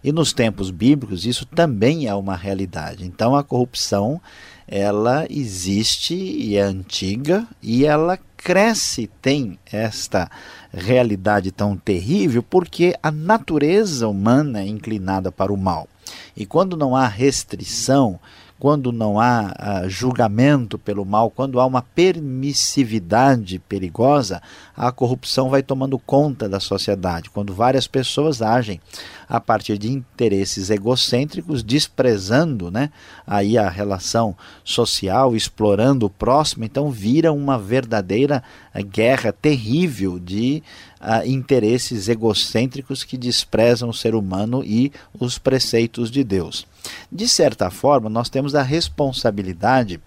E 0.02 0.10
nos 0.10 0.32
tempos 0.32 0.70
bíblicos 0.70 1.26
isso 1.26 1.44
também 1.44 2.06
é 2.06 2.14
uma 2.14 2.34
realidade. 2.34 3.04
Então 3.04 3.36
a 3.36 3.44
corrupção 3.44 4.22
ela 4.66 5.26
existe 5.30 6.14
e 6.14 6.56
é 6.56 6.62
antiga 6.62 7.46
e 7.62 7.84
ela 7.84 8.18
cresce, 8.36 9.10
tem 9.22 9.58
esta 9.70 10.30
realidade 10.72 11.50
tão 11.50 11.76
terrível 11.76 12.42
porque 12.42 12.94
a 13.02 13.10
natureza 13.10 14.08
humana 14.08 14.60
é 14.60 14.66
inclinada 14.66 15.32
para 15.32 15.52
o 15.52 15.56
mal. 15.56 15.88
E 16.36 16.44
quando 16.44 16.76
não 16.76 16.94
há 16.94 17.06
restrição, 17.06 18.18
quando 18.64 18.90
não 18.90 19.20
há 19.20 19.52
uh, 19.84 19.90
julgamento 19.90 20.78
pelo 20.78 21.04
mal, 21.04 21.30
quando 21.30 21.60
há 21.60 21.66
uma 21.66 21.82
permissividade 21.82 23.58
perigosa, 23.58 24.40
a 24.74 24.90
corrupção 24.90 25.50
vai 25.50 25.62
tomando 25.62 25.98
conta 25.98 26.48
da 26.48 26.58
sociedade. 26.58 27.28
Quando 27.28 27.52
várias 27.52 27.86
pessoas 27.86 28.40
agem 28.40 28.80
a 29.28 29.38
partir 29.38 29.76
de 29.76 29.92
interesses 29.92 30.70
egocêntricos, 30.70 31.62
desprezando 31.62 32.70
né, 32.70 32.88
aí 33.26 33.58
a 33.58 33.68
relação 33.68 34.34
social, 34.64 35.36
explorando 35.36 36.06
o 36.06 36.10
próximo, 36.10 36.64
então 36.64 36.90
vira 36.90 37.34
uma 37.34 37.58
verdadeira 37.58 38.42
eh, 38.72 38.82
guerra 38.82 39.30
terrível 39.30 40.18
de 40.18 40.62
uh, 41.02 41.28
interesses 41.28 42.08
egocêntricos 42.08 43.04
que 43.04 43.18
desprezam 43.18 43.90
o 43.90 43.94
ser 43.94 44.14
humano 44.14 44.64
e 44.64 44.90
os 45.20 45.36
preceitos 45.36 46.10
de 46.10 46.24
Deus. 46.24 46.66
De 47.10 47.28
certa 47.28 47.70
forma, 47.70 48.08
nós 48.08 48.28
temos 48.28 48.54
a 48.54 48.62
responsabilidade 48.62 50.00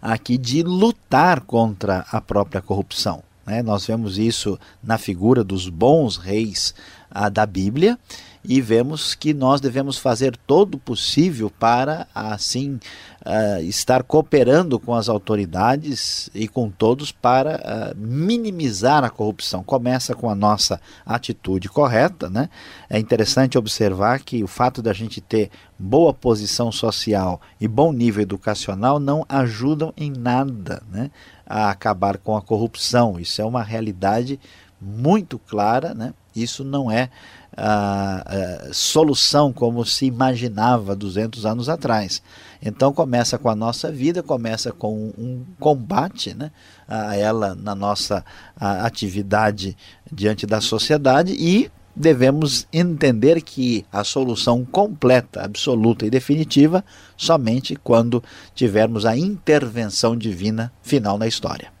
aqui 0.00 0.36
de 0.36 0.62
lutar 0.62 1.40
contra 1.40 2.06
a 2.10 2.20
própria 2.20 2.60
corrupção. 2.60 3.22
Né? 3.46 3.62
Nós 3.62 3.86
vemos 3.86 4.18
isso 4.18 4.58
na 4.82 4.98
figura 4.98 5.42
dos 5.42 5.68
bons 5.68 6.16
reis 6.16 6.74
ah, 7.10 7.28
da 7.28 7.44
Bíblia 7.46 7.98
e 8.44 8.60
vemos 8.60 9.14
que 9.14 9.32
nós 9.32 9.60
devemos 9.60 9.98
fazer 9.98 10.36
todo 10.46 10.74
o 10.74 10.78
possível 10.78 11.48
para, 11.48 12.08
assim, 12.12 12.80
uh, 13.24 13.62
estar 13.62 14.02
cooperando 14.02 14.80
com 14.80 14.94
as 14.94 15.08
autoridades 15.08 16.28
e 16.34 16.48
com 16.48 16.68
todos 16.68 17.12
para 17.12 17.56
uh, 17.56 17.96
minimizar 17.96 19.04
a 19.04 19.10
corrupção. 19.10 19.62
Começa 19.62 20.14
com 20.14 20.28
a 20.28 20.34
nossa 20.34 20.80
atitude 21.06 21.68
correta, 21.68 22.28
né? 22.28 22.48
É 22.90 22.98
interessante 22.98 23.56
observar 23.56 24.20
que 24.20 24.42
o 24.42 24.48
fato 24.48 24.82
da 24.82 24.92
gente 24.92 25.20
ter 25.20 25.50
boa 25.78 26.12
posição 26.12 26.72
social 26.72 27.40
e 27.60 27.68
bom 27.68 27.92
nível 27.92 28.22
educacional 28.22 28.98
não 28.98 29.24
ajudam 29.28 29.92
em 29.96 30.10
nada, 30.10 30.82
né? 30.90 31.10
A 31.54 31.70
acabar 31.70 32.16
com 32.16 32.36
a 32.36 32.40
corrupção. 32.40 33.20
Isso 33.20 33.42
é 33.42 33.44
uma 33.44 33.62
realidade 33.62 34.40
muito 34.80 35.38
clara, 35.38 35.92
né? 35.92 36.14
Isso 36.34 36.64
não 36.64 36.90
é 36.90 37.10
a, 37.56 38.68
a 38.68 38.72
solução 38.72 39.52
como 39.52 39.84
se 39.84 40.06
imaginava 40.06 40.96
200 40.96 41.44
anos 41.44 41.68
atrás. 41.68 42.22
Então 42.62 42.92
começa 42.92 43.38
com 43.38 43.50
a 43.50 43.54
nossa 43.54 43.92
vida, 43.92 44.22
começa 44.22 44.72
com 44.72 45.12
um 45.18 45.44
combate 45.60 46.34
né, 46.34 46.50
a 46.88 47.14
ela 47.16 47.54
na 47.54 47.74
nossa 47.74 48.24
atividade 48.56 49.76
diante 50.10 50.46
da 50.46 50.60
sociedade 50.60 51.34
e 51.38 51.70
devemos 51.94 52.66
entender 52.72 53.42
que 53.42 53.84
a 53.92 54.02
solução 54.02 54.64
completa, 54.64 55.44
absoluta 55.44 56.06
e 56.06 56.10
definitiva 56.10 56.84
somente 57.16 57.76
quando 57.76 58.22
tivermos 58.54 59.04
a 59.04 59.16
intervenção 59.16 60.16
divina 60.16 60.72
final 60.82 61.18
na 61.18 61.26
história. 61.26 61.72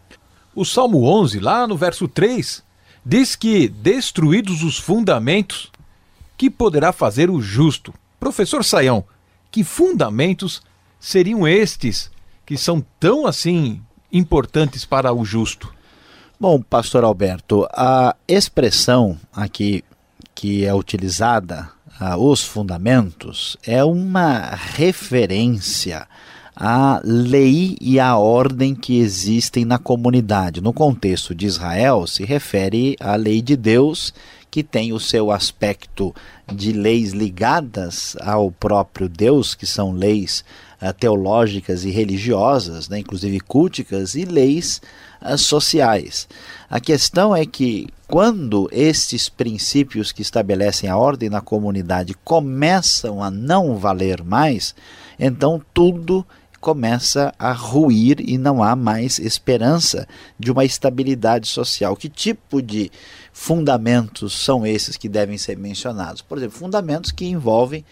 O 0.54 0.64
Salmo 0.64 1.04
11, 1.04 1.40
lá 1.40 1.66
no 1.66 1.76
verso 1.76 2.06
3, 2.06 2.62
diz 3.04 3.34
que, 3.34 3.68
destruídos 3.68 4.62
os 4.62 4.78
fundamentos, 4.78 5.72
que 6.36 6.50
poderá 6.50 6.92
fazer 6.92 7.30
o 7.30 7.40
justo? 7.40 7.94
Professor 8.20 8.62
Saião, 8.62 9.04
que 9.50 9.64
fundamentos 9.64 10.62
seriam 11.00 11.48
estes 11.48 12.10
que 12.44 12.56
são 12.56 12.84
tão 13.00 13.26
assim 13.26 13.80
importantes 14.12 14.84
para 14.84 15.12
o 15.12 15.24
justo? 15.24 15.72
Bom, 16.38 16.60
pastor 16.60 17.04
Alberto, 17.04 17.66
a 17.72 18.16
expressão 18.26 19.18
aqui 19.32 19.82
que 20.34 20.64
é 20.64 20.74
utilizada, 20.74 21.68
os 22.18 22.42
fundamentos, 22.42 23.56
é 23.64 23.84
uma 23.84 24.54
referência 24.54 26.06
a 26.54 27.00
lei 27.02 27.76
e 27.80 27.98
a 27.98 28.16
ordem 28.16 28.74
que 28.74 28.98
existem 28.98 29.64
na 29.64 29.78
comunidade. 29.78 30.60
No 30.60 30.72
contexto 30.72 31.34
de 31.34 31.46
Israel, 31.46 32.06
se 32.06 32.24
refere 32.24 32.96
à 33.00 33.16
lei 33.16 33.40
de 33.40 33.56
Deus, 33.56 34.12
que 34.50 34.62
tem 34.62 34.92
o 34.92 35.00
seu 35.00 35.30
aspecto 35.30 36.14
de 36.52 36.72
leis 36.72 37.12
ligadas 37.12 38.16
ao 38.20 38.50
próprio 38.50 39.08
Deus, 39.08 39.54
que 39.54 39.66
são 39.66 39.92
leis 39.92 40.44
teológicas 40.90 41.84
e 41.84 41.90
religiosas, 41.90 42.88
né, 42.88 42.98
inclusive 42.98 43.38
culticas, 43.40 44.14
e 44.14 44.24
leis 44.24 44.80
uh, 45.20 45.36
sociais. 45.36 46.26
A 46.70 46.80
questão 46.80 47.36
é 47.36 47.44
que 47.44 47.88
quando 48.08 48.68
estes 48.72 49.28
princípios 49.28 50.10
que 50.10 50.22
estabelecem 50.22 50.88
a 50.88 50.96
ordem 50.96 51.28
na 51.28 51.42
comunidade 51.42 52.14
começam 52.24 53.22
a 53.22 53.30
não 53.30 53.76
valer 53.76 54.24
mais, 54.24 54.74
então 55.18 55.62
tudo 55.72 56.26
começa 56.62 57.34
a 57.40 57.52
ruir 57.52 58.18
e 58.20 58.38
não 58.38 58.62
há 58.62 58.76
mais 58.76 59.18
esperança 59.18 60.06
de 60.38 60.52
uma 60.52 60.64
estabilidade 60.64 61.48
social. 61.48 61.96
Que 61.96 62.08
tipo 62.08 62.62
de 62.62 62.88
fundamentos 63.32 64.32
são 64.32 64.64
esses 64.64 64.96
que 64.96 65.08
devem 65.08 65.36
ser 65.36 65.58
mencionados? 65.58 66.22
Por 66.22 66.38
exemplo, 66.38 66.56
fundamentos 66.56 67.10
que 67.10 67.26
envolvem 67.26 67.84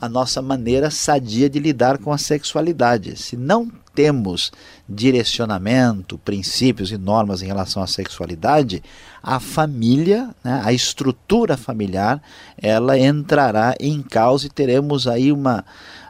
a 0.00 0.08
nossa 0.08 0.40
maneira 0.40 0.90
sadia 0.90 1.50
de 1.50 1.58
lidar 1.58 1.98
com 1.98 2.12
a 2.12 2.18
sexualidade. 2.18 3.16
Se 3.16 3.36
não 3.36 3.70
temos 3.92 4.52
direcionamento, 4.88 6.16
princípios 6.18 6.92
e 6.92 6.96
normas 6.96 7.42
em 7.42 7.46
relação 7.46 7.82
à 7.82 7.86
sexualidade, 7.86 8.80
a 9.20 9.40
família, 9.40 10.30
né, 10.44 10.62
a 10.64 10.72
estrutura 10.72 11.56
familiar, 11.56 12.22
ela 12.56 12.96
entrará 12.96 13.74
em 13.80 14.00
causa 14.00 14.46
e 14.46 14.50
teremos 14.50 15.08
aí 15.08 15.32
uma 15.32 15.64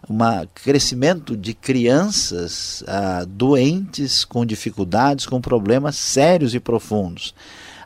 um 0.09 0.19
crescimento 0.55 1.37
de 1.37 1.53
crianças 1.53 2.83
ah, 2.87 3.27
doentes, 3.29 4.25
com 4.25 4.45
dificuldades, 4.45 5.27
com 5.27 5.41
problemas 5.41 5.97
sérios 5.97 6.55
e 6.55 6.61
profundos. 6.61 7.35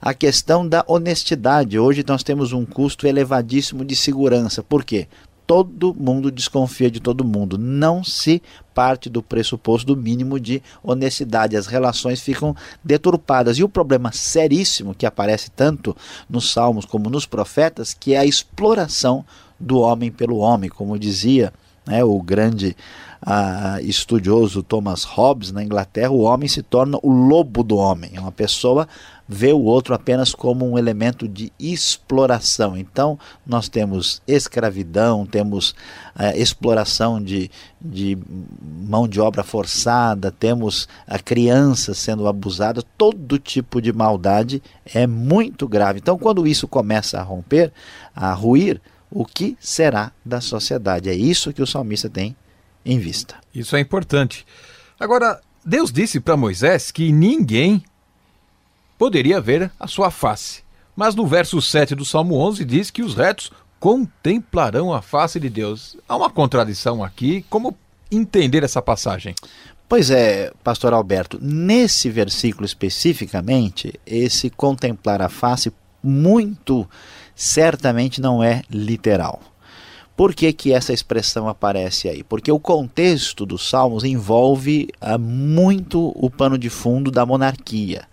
A 0.00 0.14
questão 0.14 0.68
da 0.68 0.84
honestidade. 0.86 1.78
Hoje 1.78 2.04
nós 2.06 2.22
temos 2.22 2.52
um 2.52 2.64
custo 2.64 3.06
elevadíssimo 3.06 3.84
de 3.84 3.96
segurança. 3.96 4.62
Por 4.62 4.84
quê? 4.84 5.08
Todo 5.52 5.92
mundo 5.92 6.30
desconfia 6.30 6.90
de 6.90 6.98
todo 6.98 7.22
mundo. 7.22 7.58
Não 7.58 8.02
se 8.02 8.42
parte 8.72 9.10
do 9.10 9.22
pressuposto 9.22 9.86
do 9.86 10.00
mínimo 10.00 10.40
de 10.40 10.62
honestidade. 10.82 11.58
As 11.58 11.66
relações 11.66 12.22
ficam 12.22 12.56
deturpadas. 12.82 13.58
E 13.58 13.62
o 13.62 13.68
problema 13.68 14.12
seríssimo 14.12 14.94
que 14.94 15.04
aparece 15.04 15.50
tanto 15.50 15.94
nos 16.26 16.50
Salmos 16.50 16.86
como 16.86 17.10
nos 17.10 17.26
profetas, 17.26 17.92
que 17.92 18.14
é 18.14 18.18
a 18.18 18.24
exploração 18.24 19.26
do 19.60 19.78
homem 19.78 20.10
pelo 20.10 20.38
homem, 20.38 20.70
como 20.70 20.98
dizia 20.98 21.52
né, 21.86 22.02
o 22.02 22.18
grande 22.22 22.74
ah, 23.24 23.78
estudioso 23.82 24.62
Thomas 24.62 25.04
Hobbes 25.04 25.52
na 25.52 25.62
Inglaterra, 25.62 26.10
o 26.10 26.22
homem 26.22 26.48
se 26.48 26.62
torna 26.62 26.98
o 27.02 27.10
lobo 27.10 27.62
do 27.62 27.76
homem. 27.76 28.10
É 28.14 28.20
uma 28.20 28.32
pessoa 28.32 28.88
vê 29.32 29.52
o 29.52 29.62
outro 29.62 29.94
apenas 29.94 30.34
como 30.34 30.68
um 30.68 30.76
elemento 30.76 31.26
de 31.26 31.50
exploração. 31.58 32.76
Então, 32.76 33.18
nós 33.46 33.68
temos 33.68 34.20
escravidão, 34.26 35.24
temos 35.24 35.74
eh, 36.18 36.38
exploração 36.38 37.22
de, 37.22 37.50
de 37.80 38.18
mão 38.60 39.08
de 39.08 39.20
obra 39.20 39.42
forçada, 39.42 40.30
temos 40.30 40.86
a 41.06 41.18
criança 41.18 41.94
sendo 41.94 42.28
abusada, 42.28 42.82
todo 42.98 43.38
tipo 43.38 43.80
de 43.80 43.92
maldade 43.92 44.62
é 44.92 45.06
muito 45.06 45.66
grave. 45.66 45.98
Então, 45.98 46.18
quando 46.18 46.46
isso 46.46 46.68
começa 46.68 47.18
a 47.18 47.22
romper, 47.22 47.72
a 48.14 48.32
ruir, 48.34 48.80
o 49.10 49.24
que 49.24 49.56
será 49.60 50.12
da 50.24 50.40
sociedade? 50.40 51.08
É 51.08 51.14
isso 51.14 51.52
que 51.52 51.62
o 51.62 51.66
salmista 51.66 52.08
tem 52.08 52.36
em 52.84 52.98
vista. 52.98 53.36
Isso 53.54 53.76
é 53.76 53.80
importante. 53.80 54.46
Agora, 54.98 55.40
Deus 55.64 55.92
disse 55.92 56.20
para 56.20 56.36
Moisés 56.36 56.90
que 56.90 57.12
ninguém 57.12 57.82
poderia 58.98 59.40
ver 59.40 59.70
a 59.78 59.86
sua 59.86 60.10
face. 60.10 60.62
Mas 60.94 61.14
no 61.14 61.26
verso 61.26 61.60
7 61.60 61.94
do 61.94 62.04
Salmo 62.04 62.36
11 62.36 62.64
diz 62.64 62.90
que 62.90 63.02
os 63.02 63.14
retos 63.14 63.50
contemplarão 63.80 64.92
a 64.92 65.02
face 65.02 65.40
de 65.40 65.48
Deus. 65.48 65.96
Há 66.08 66.16
uma 66.16 66.30
contradição 66.30 67.02
aqui. 67.02 67.44
Como 67.48 67.76
entender 68.10 68.62
essa 68.62 68.82
passagem? 68.82 69.34
Pois 69.88 70.10
é, 70.10 70.52
pastor 70.62 70.92
Alberto, 70.92 71.38
nesse 71.42 72.08
versículo 72.08 72.64
especificamente, 72.64 73.98
esse 74.06 74.48
contemplar 74.50 75.20
a 75.20 75.28
face 75.28 75.72
muito 76.02 76.88
certamente 77.34 78.20
não 78.20 78.42
é 78.42 78.62
literal. 78.70 79.40
Por 80.16 80.34
que, 80.34 80.52
que 80.52 80.72
essa 80.72 80.92
expressão 80.92 81.48
aparece 81.48 82.08
aí? 82.08 82.22
Porque 82.22 82.52
o 82.52 82.60
contexto 82.60 83.46
dos 83.46 83.68
Salmos 83.68 84.04
envolve 84.04 84.88
uh, 85.00 85.18
muito 85.18 86.12
o 86.14 86.28
pano 86.28 86.58
de 86.58 86.68
fundo 86.68 87.10
da 87.10 87.24
monarquia. 87.24 88.04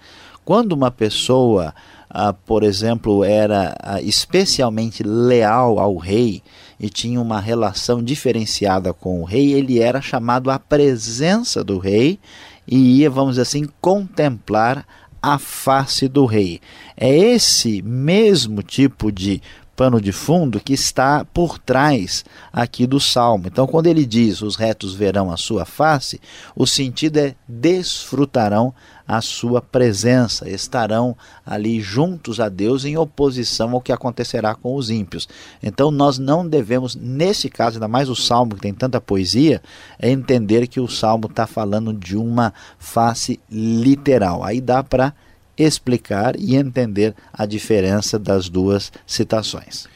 Quando 0.46 0.72
uma 0.72 0.90
pessoa, 0.90 1.74
uh, 2.10 2.34
por 2.46 2.64
exemplo, 2.64 3.24
era 3.24 3.76
uh, 3.84 4.00
especialmente 4.04 5.04
leal 5.04 5.78
ao 5.78 5.98
rei 5.98 6.42
e 6.80 6.90
tinha 6.90 7.20
uma 7.20 7.42
relação 7.42 8.02
diferenciada 8.02 8.94
com 8.94 9.22
o 9.22 9.26
rei, 9.26 9.52
ele 9.52 9.80
era 9.80 10.02
chamado 10.02 10.50
à 10.50 10.58
presença 10.58 11.64
do 11.64 11.78
rei 11.78 12.18
e 12.66 13.00
ia, 13.00 13.10
vamos 13.10 13.32
dizer 13.32 13.42
assim, 13.42 13.68
contemplar 13.82 14.86
a 15.22 15.38
face 15.38 16.08
do 16.08 16.26
rei. 16.26 16.62
É 16.96 17.14
esse 17.14 17.82
mesmo 17.82 18.64
tipo 18.64 19.12
de 19.12 19.42
pano 19.80 20.02
de 20.02 20.12
fundo 20.12 20.60
que 20.60 20.74
está 20.74 21.24
por 21.24 21.58
trás 21.58 22.26
aqui 22.52 22.86
do 22.86 23.00
salmo. 23.00 23.46
Então, 23.48 23.66
quando 23.66 23.88
ele 23.88 24.06
diz 24.06 24.42
os 24.42 24.58
retos 24.58 24.94
verão 24.94 25.32
a 25.32 25.38
sua 25.38 25.64
face, 25.64 26.20
o 26.54 26.68
sentido 26.68 27.16
é 27.16 27.34
desfrutarão 27.48 28.74
a 29.08 29.22
sua 29.22 29.62
presença, 29.62 30.50
estarão 30.50 31.16
ali 31.46 31.80
juntos 31.80 32.42
a 32.42 32.50
Deus 32.50 32.84
em 32.84 32.98
oposição 32.98 33.72
ao 33.72 33.80
que 33.80 33.94
acontecerá 33.94 34.54
com 34.54 34.76
os 34.76 34.90
ímpios. 34.90 35.30
Então, 35.64 35.92
nós 35.92 36.20
não 36.20 36.46
devemos, 36.46 36.94
nesse 36.94 37.50
caso, 37.50 37.78
ainda 37.78 37.88
mais 37.88 38.10
o 38.10 38.16
salmo 38.18 38.56
que 38.56 38.62
tem 38.62 38.74
tanta 38.74 39.00
poesia, 39.00 39.62
é 39.98 40.10
entender 40.10 40.68
que 40.68 40.82
o 40.82 40.90
salmo 40.90 41.28
está 41.28 41.48
falando 41.48 41.94
de 41.94 42.18
uma 42.18 42.54
face 42.78 43.40
literal. 43.50 44.44
Aí 44.44 44.60
dá 44.60 44.84
para 44.84 45.14
explicar 45.60 46.40
e 46.40 46.56
entender 46.56 47.14
a 47.34 47.46
diferença 47.46 48.18
das 48.18 48.48
duas 48.48 48.92
citações. 49.06 49.88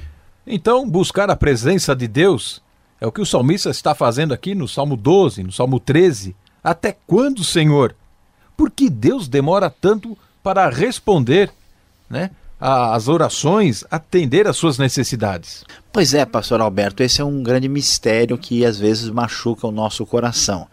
Então, 0.45 0.88
buscar 0.88 1.30
a 1.30 1.36
presença 1.36 1.95
de 1.95 2.08
Deus 2.08 2.62
é 2.99 3.08
o 3.08 3.12
que 3.12 3.21
o 3.21 3.26
salmista 3.26 3.69
está 3.69 3.95
fazendo 3.95 4.34
aqui 4.34 4.54
no 4.54 4.67
Salmo 4.67 4.95
12, 4.97 5.43
no 5.43 5.52
Salmo 5.52 5.80
13. 5.80 6.36
Até 6.63 6.95
quando, 7.08 7.43
Senhor? 7.43 7.95
Por 8.56 8.69
que 8.69 8.89
Deus 8.89 9.28
demora 9.28 9.69
tanto 9.69 10.17
para 10.41 10.69
responder 10.69 11.52
né, 12.10 12.30
às 12.60 13.08
orações, 13.08 13.84
atender 13.89 14.47
às 14.47 14.58
suas 14.58 14.78
necessidades? 14.78 15.65
Pois 15.91 16.13
é, 16.13 16.26
pastor 16.26 16.62
Alberto, 16.62 17.04
esse 17.04 17.21
é 17.21 17.26
um 17.26 17.41
grande 17.41 17.67
mistério 17.67 18.38
que 18.38 18.65
às 18.65 18.78
vezes 18.78 19.10
machuca 19.10 19.67
o 19.67 19.71
nosso 19.71 20.06
coração. 20.06 20.67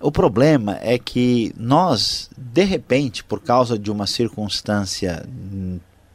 O 0.00 0.12
problema 0.12 0.78
é 0.80 0.96
que 0.96 1.52
nós, 1.56 2.30
de 2.36 2.64
repente, 2.64 3.24
por 3.24 3.40
causa 3.40 3.76
de 3.76 3.90
uma 3.90 4.06
circunstância 4.06 5.26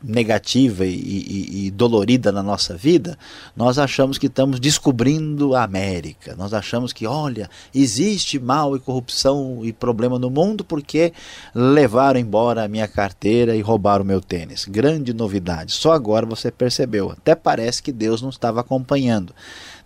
negativa 0.04 0.86
e, 0.86 0.94
e, 0.94 1.68
e, 1.68 1.72
dolorida 1.72 2.32
na 2.32 2.44
nossa 2.44 2.76
vida, 2.76 3.18
nós 3.56 3.80
achamos 3.80 4.18
que 4.18 4.28
estamos 4.28 4.60
descobrindo 4.60 5.56
a 5.56 5.64
América. 5.64 6.36
Nós 6.36 6.54
achamos 6.54 6.92
que, 6.92 7.08
olha, 7.08 7.50
existe 7.74 8.38
mal 8.38 8.76
e 8.76 8.80
corrupção 8.80 9.60
e 9.64 9.72
problema 9.72 10.20
no 10.20 10.30
mundo 10.30 10.64
porque 10.64 11.14
levaram 11.56 12.20
embora 12.20 12.64
a 12.64 12.68
minha 12.68 12.88
carteira 12.88 13.56
e 13.56 13.62
roubaram 13.62 14.04
o 14.04 14.08
meu 14.08 14.20
tênis. 14.20 14.66
Grande 14.66 15.14
novidade. 15.14 15.72
Só 15.72 15.94
agora 15.94 16.26
você 16.26 16.52
percebeu. 16.52 17.12
Até 17.12 17.34
parece 17.34 17.82
que 17.82 17.92
Deus 17.92 18.22
não 18.22 18.30
estava 18.30 18.60
acompanhando. 18.60 19.34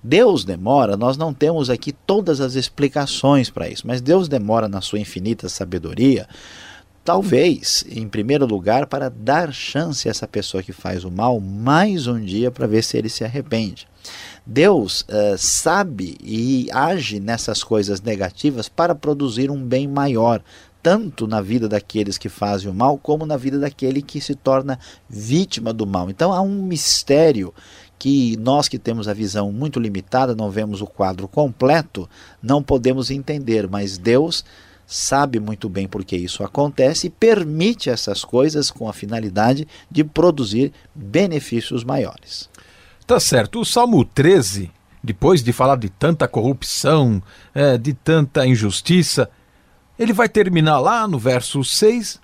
Deus 0.04 0.46
demora, 0.46 0.96
nós 0.96 1.18
não 1.18 1.34
temos 1.34 1.70
aqui 1.70 1.92
todas 1.92 2.40
as 2.40 2.56
explicações 2.56 3.50
para 3.50 3.68
isso, 3.68 3.86
mas 3.86 4.02
Deus 4.02 4.28
demora 4.28 4.68
na 4.68 4.82
sua 4.82 5.00
infinita 5.00 5.50
sabedoria, 5.50 6.28
talvez, 7.04 7.86
em 7.90 8.08
primeiro 8.08 8.46
lugar, 8.46 8.86
para 8.86 9.10
dar 9.10 9.54
chance 9.54 10.08
a 10.08 10.12
essa 10.12 10.28
pessoa 10.28 10.62
que 10.62 10.74
faz 10.74 11.04
o 11.04 11.12
mal 11.12 11.40
mais 11.40 12.06
um 12.06 12.20
dia 12.20 12.52
para 12.52 12.68
ver 12.68 12.84
se 12.84 12.98
ele 12.98 13.10
se 13.10 13.24
arrepende. 13.24 13.88
Deus 14.46 15.02
uh, 15.02 15.38
sabe 15.38 16.18
e 16.22 16.70
age 16.72 17.20
nessas 17.20 17.64
coisas 17.64 18.02
negativas 18.02 18.70
para 18.70 18.96
produzir 18.96 19.52
um 19.52 19.62
bem 19.62 19.88
maior, 19.88 20.42
tanto 20.82 21.28
na 21.28 21.42
vida 21.42 21.68
daqueles 21.68 22.18
que 22.18 22.30
fazem 22.30 22.70
o 22.70 22.74
mal, 22.74 22.98
como 22.98 23.26
na 23.26 23.36
vida 23.36 23.60
daquele 23.60 24.02
que 24.02 24.22
se 24.22 24.36
torna 24.36 24.80
vítima 25.10 25.74
do 25.74 25.86
mal. 25.86 26.10
Então 26.10 26.32
há 26.32 26.42
um 26.42 26.62
mistério 26.62 27.54
que 28.00 28.38
nós 28.38 28.68
que 28.68 28.78
temos 28.78 29.08
a 29.08 29.14
visão 29.14 29.52
muito 29.52 29.80
limitada, 29.80 30.36
não 30.36 30.50
vemos 30.50 30.82
o 30.82 30.88
quadro 30.88 31.28
completo, 31.28 32.10
não 32.42 32.62
podemos 32.62 33.10
entender, 33.10 33.68
mas 33.68 33.98
Deus 33.98 34.46
sabe 34.86 35.40
muito 35.40 35.68
bem 35.68 35.88
por 35.88 36.06
que 36.06 36.16
isso 36.16 36.44
acontece 36.44 37.08
e 37.08 37.10
permite 37.10 37.90
essas 37.90 38.24
coisas 38.24 38.72
com 38.72 38.88
a 38.88 38.94
finalidade 38.94 39.68
de 39.92 40.04
produzir 40.04 40.72
benefícios 40.96 41.84
maiores. 41.84 42.50
Tá 43.06 43.20
certo. 43.20 43.60
O 43.60 43.66
Salmo 43.66 44.04
13, 44.06 44.72
depois 45.04 45.44
de 45.44 45.52
falar 45.52 45.78
de 45.78 45.90
tanta 45.90 46.28
corrupção, 46.28 47.22
é, 47.54 47.78
de 47.78 47.94
tanta 47.94 48.48
injustiça, 48.48 49.30
ele 50.00 50.14
vai 50.14 50.30
terminar 50.30 50.80
lá 50.80 51.08
no 51.08 51.20
verso 51.20 51.64
6: 51.64 52.20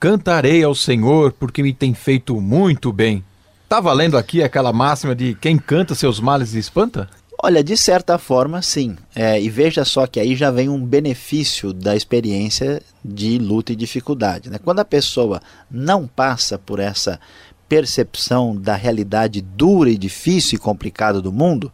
Cantarei 0.00 0.62
ao 0.62 0.74
Senhor 0.74 1.32
porque 1.32 1.62
me 1.62 1.74
tem 1.74 1.92
feito 1.92 2.40
muito 2.40 2.92
bem. 2.92 3.24
Tá 3.68 3.80
valendo 3.80 4.16
aqui 4.16 4.42
aquela 4.42 4.72
máxima 4.72 5.14
de 5.14 5.34
quem 5.34 5.58
canta 5.58 5.94
seus 5.94 6.18
males 6.18 6.54
espanta? 6.54 7.06
Olha, 7.40 7.62
de 7.62 7.76
certa 7.76 8.16
forma, 8.16 8.62
sim. 8.62 8.96
É, 9.14 9.40
e 9.40 9.50
veja 9.50 9.84
só 9.84 10.06
que 10.06 10.18
aí 10.18 10.34
já 10.34 10.50
vem 10.50 10.70
um 10.70 10.82
benefício 10.82 11.72
da 11.72 11.94
experiência 11.94 12.82
de 13.04 13.38
luta 13.38 13.72
e 13.72 13.76
dificuldade. 13.76 14.48
Né? 14.48 14.58
Quando 14.58 14.80
a 14.80 14.86
pessoa 14.86 15.40
não 15.70 16.06
passa 16.06 16.58
por 16.58 16.80
essa 16.80 17.20
percepção 17.68 18.56
da 18.56 18.74
realidade 18.74 19.42
dura 19.42 19.90
e 19.90 19.98
difícil 19.98 20.56
e 20.56 20.60
complicada 20.60 21.20
do 21.20 21.30
mundo, 21.30 21.70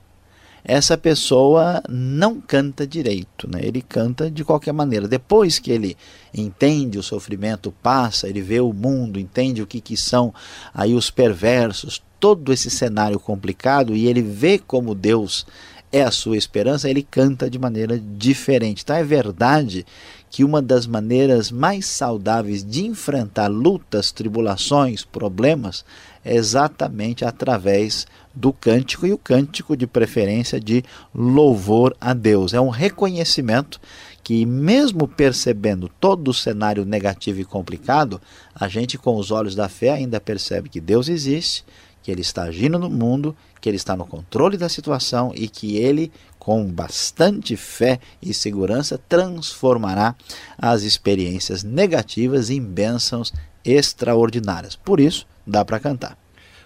essa 0.64 0.96
pessoa 0.96 1.82
não 1.88 2.40
canta 2.40 2.86
direito, 2.86 3.48
né? 3.48 3.60
ele 3.62 3.82
canta 3.82 4.30
de 4.30 4.42
qualquer 4.42 4.72
maneira. 4.72 5.06
Depois 5.06 5.58
que 5.58 5.70
ele 5.70 5.94
entende 6.32 6.98
o 6.98 7.02
sofrimento, 7.02 7.70
passa, 7.82 8.28
ele 8.28 8.40
vê 8.40 8.60
o 8.60 8.72
mundo, 8.72 9.20
entende 9.20 9.60
o 9.60 9.66
que, 9.66 9.80
que 9.80 9.96
são 9.96 10.32
aí 10.72 10.94
os 10.94 11.10
perversos, 11.10 12.02
todo 12.18 12.50
esse 12.50 12.70
cenário 12.70 13.20
complicado 13.20 13.94
e 13.94 14.06
ele 14.06 14.22
vê 14.22 14.58
como 14.58 14.94
Deus 14.94 15.46
é 15.92 16.02
a 16.02 16.10
sua 16.10 16.36
esperança, 16.36 16.88
ele 16.88 17.02
canta 17.02 17.48
de 17.48 17.58
maneira 17.58 18.00
diferente. 18.00 18.82
Então 18.82 18.96
é 18.96 19.04
verdade 19.04 19.84
que 20.28 20.42
uma 20.42 20.60
das 20.60 20.86
maneiras 20.86 21.52
mais 21.52 21.86
saudáveis 21.86 22.64
de 22.64 22.84
enfrentar 22.84 23.46
lutas, 23.46 24.10
tribulações, 24.10 25.04
problemas 25.04 25.84
é 26.24 26.34
exatamente 26.34 27.24
através 27.24 28.06
do 28.34 28.52
cântico 28.52 29.06
e 29.06 29.12
o 29.12 29.18
cântico 29.18 29.76
de 29.76 29.86
preferência 29.86 30.58
de 30.58 30.82
louvor 31.14 31.96
a 32.00 32.12
Deus. 32.12 32.52
É 32.52 32.60
um 32.60 32.68
reconhecimento 32.68 33.80
que, 34.22 34.46
mesmo 34.46 35.06
percebendo 35.06 35.90
todo 36.00 36.28
o 36.28 36.34
cenário 36.34 36.84
negativo 36.84 37.40
e 37.40 37.44
complicado, 37.44 38.20
a 38.54 38.66
gente, 38.68 38.96
com 38.96 39.16
os 39.16 39.30
olhos 39.30 39.54
da 39.54 39.68
fé, 39.68 39.90
ainda 39.90 40.20
percebe 40.20 40.68
que 40.68 40.80
Deus 40.80 41.08
existe, 41.08 41.64
que 42.02 42.10
Ele 42.10 42.22
está 42.22 42.44
agindo 42.44 42.78
no 42.78 42.90
mundo, 42.90 43.36
que 43.60 43.68
Ele 43.68 43.76
está 43.76 43.94
no 43.94 44.06
controle 44.06 44.56
da 44.56 44.68
situação 44.68 45.32
e 45.34 45.46
que 45.46 45.76
Ele, 45.76 46.10
com 46.38 46.64
bastante 46.64 47.56
fé 47.56 48.00
e 48.20 48.32
segurança, 48.32 48.98
transformará 49.08 50.14
as 50.58 50.82
experiências 50.82 51.62
negativas 51.62 52.50
em 52.50 52.60
bênçãos 52.60 53.32
extraordinárias. 53.64 54.74
Por 54.74 55.00
isso, 55.00 55.26
dá 55.46 55.64
para 55.64 55.80
cantar. 55.80 56.23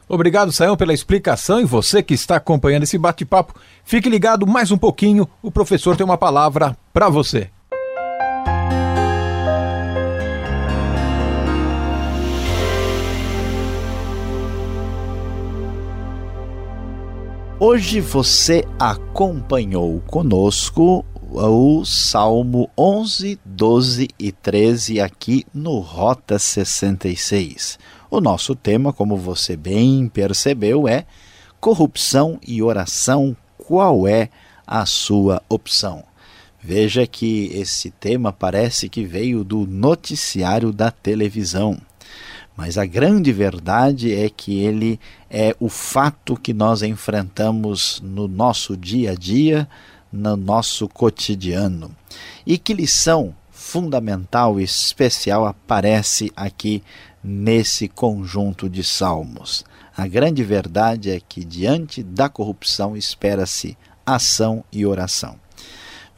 Obrigado, 0.09 0.51
Sayão, 0.51 0.75
pela 0.75 0.94
explicação 0.94 1.61
e 1.61 1.64
você 1.64 2.03
que 2.03 2.14
está 2.14 2.37
acompanhando 2.37 2.85
esse 2.85 2.97
bate-papo, 2.97 3.55
fique 3.85 4.09
ligado 4.09 4.47
mais 4.47 4.71
um 4.71 4.79
pouquinho, 4.79 5.29
o 5.42 5.51
professor 5.51 5.97
tem 5.97 6.05
uma 6.05 6.16
palavra 6.16 6.75
para 6.94 7.11
você. 7.11 7.51
Hoje 17.61 18.01
você 18.01 18.64
acompanhou 18.79 20.01
conosco 20.07 21.05
o 21.31 21.85
Salmo 21.85 22.71
11, 22.79 23.38
12 23.44 24.09
e 24.18 24.33
13 24.33 25.01
aqui 25.01 25.44
no 25.53 25.81
Rota 25.81 26.38
66. 26.38 27.79
O 28.11 28.23
nosso 28.23 28.55
tema, 28.55 28.90
como 28.90 29.16
você 29.18 29.55
bem 29.55 30.09
percebeu, 30.09 30.88
é 30.88 31.05
corrupção 31.61 32.38
e 32.47 32.62
oração. 32.62 33.37
Qual 33.59 34.09
é 34.09 34.31
a 34.66 34.87
sua 34.87 35.42
opção? 35.47 36.03
Veja 36.61 37.07
que 37.07 37.51
esse 37.53 37.90
tema 37.90 38.33
parece 38.33 38.88
que 38.88 39.05
veio 39.05 39.44
do 39.44 39.66
noticiário 39.66 40.73
da 40.73 40.90
televisão. 40.90 41.79
Mas 42.57 42.79
a 42.79 42.87
grande 42.87 43.31
verdade 43.31 44.14
é 44.14 44.29
que 44.31 44.59
ele 44.59 44.99
é 45.31 45.55
o 45.61 45.68
fato 45.68 46.35
que 46.35 46.55
nós 46.55 46.83
enfrentamos 46.83 48.01
no 48.03 48.27
nosso 48.27 48.77
dia 48.77 49.12
a 49.12 49.14
dia, 49.14 49.68
no 50.11 50.35
nosso 50.35 50.88
cotidiano. 50.88 51.94
E 52.47 52.57
que 52.57 52.73
lição 52.73 53.35
fundamental 53.51 54.59
e 54.59 54.64
especial 54.64 55.44
aparece 55.44 56.33
aqui 56.35 56.83
nesse 57.22 57.88
conjunto 57.88 58.68
de 58.68 58.83
salmos. 58.83 59.64
A 59.96 60.07
grande 60.07 60.44
verdade 60.44 61.11
é 61.11 61.20
que 61.20 61.44
diante 61.44 62.02
da 62.02 62.28
corrupção 62.28 62.96
espera-se 62.96 63.76
ação 64.07 64.64
e 64.72 64.87
oração. 64.87 65.37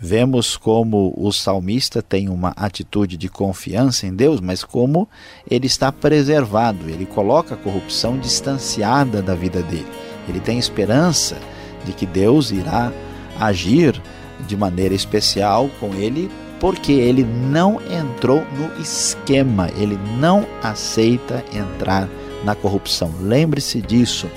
Vemos 0.03 0.57
como 0.57 1.13
o 1.15 1.31
salmista 1.31 2.01
tem 2.01 2.31
uma 2.31 2.55
atitude 2.57 3.19
de 3.19 3.29
confiança 3.29 4.07
em 4.07 4.15
Deus, 4.15 4.41
mas 4.41 4.65
como 4.65 5.07
ele 5.51 5.67
está 5.67 5.93
preservado, 5.93 6.89
ele 6.89 7.05
coloca 7.05 7.55
a 7.55 7.59
corrupção 7.59 8.19
distanciada 8.19 9.21
da 9.21 9.35
vida 9.35 9.63
dele. 9.63 9.87
Ele 10.27 10.41
tem 10.41 10.59
esperança 10.59 11.37
de 11.85 11.93
que 11.93 12.07
Deus 12.07 12.51
irá 12.51 12.91
agir 13.39 14.01
de 14.47 14.57
maneira 14.57 14.95
especial 14.95 15.69
com 15.79 15.95
ele 15.95 16.31
porque 16.61 16.93
ele 16.93 17.25
não 17.25 17.81
entrou 17.91 18.45
no 18.57 18.81
esquema, 18.81 19.71
ele 19.77 19.99
não 20.19 20.47
aceita 20.63 21.43
entrar 21.53 22.07
na 22.45 22.55
corrupção. 22.55 23.13
Lembre-se 23.21 23.81
disso. 23.81 24.29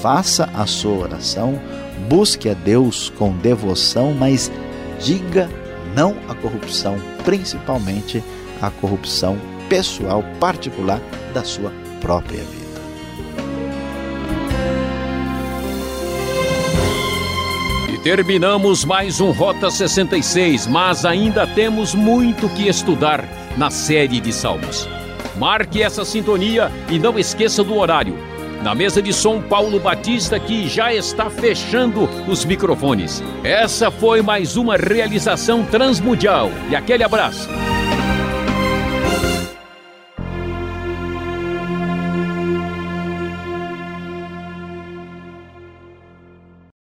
Faça 0.00 0.50
a 0.54 0.66
sua 0.66 1.04
oração, 1.04 1.60
busque 2.08 2.48
a 2.48 2.54
Deus 2.54 3.12
com 3.16 3.36
devoção, 3.36 4.12
mas 4.12 4.50
diga 4.98 5.48
não 5.94 6.16
à 6.28 6.34
corrupção, 6.34 6.96
principalmente 7.24 8.24
à 8.60 8.70
corrupção 8.70 9.38
pessoal, 9.68 10.24
particular 10.40 11.00
da 11.32 11.44
sua 11.44 11.72
própria 12.00 12.42
vida. 12.42 12.61
Terminamos 18.02 18.84
mais 18.84 19.20
um 19.20 19.30
Rota 19.30 19.70
66, 19.70 20.66
mas 20.66 21.04
ainda 21.04 21.46
temos 21.46 21.94
muito 21.94 22.48
que 22.48 22.66
estudar 22.66 23.24
na 23.56 23.70
série 23.70 24.18
de 24.18 24.32
Salmos. 24.32 24.88
Marque 25.36 25.80
essa 25.80 26.04
sintonia 26.04 26.68
e 26.90 26.98
não 26.98 27.16
esqueça 27.16 27.62
do 27.62 27.76
horário. 27.76 28.18
Na 28.60 28.74
mesa 28.74 29.00
de 29.00 29.12
som, 29.12 29.40
Paulo 29.40 29.78
Batista, 29.78 30.38
que 30.40 30.68
já 30.68 30.92
está 30.92 31.30
fechando 31.30 32.08
os 32.26 32.44
microfones. 32.44 33.22
Essa 33.44 33.88
foi 33.88 34.20
mais 34.20 34.56
uma 34.56 34.76
realização 34.76 35.64
transmundial. 35.64 36.50
E 36.70 36.74
aquele 36.74 37.04
abraço. 37.04 37.48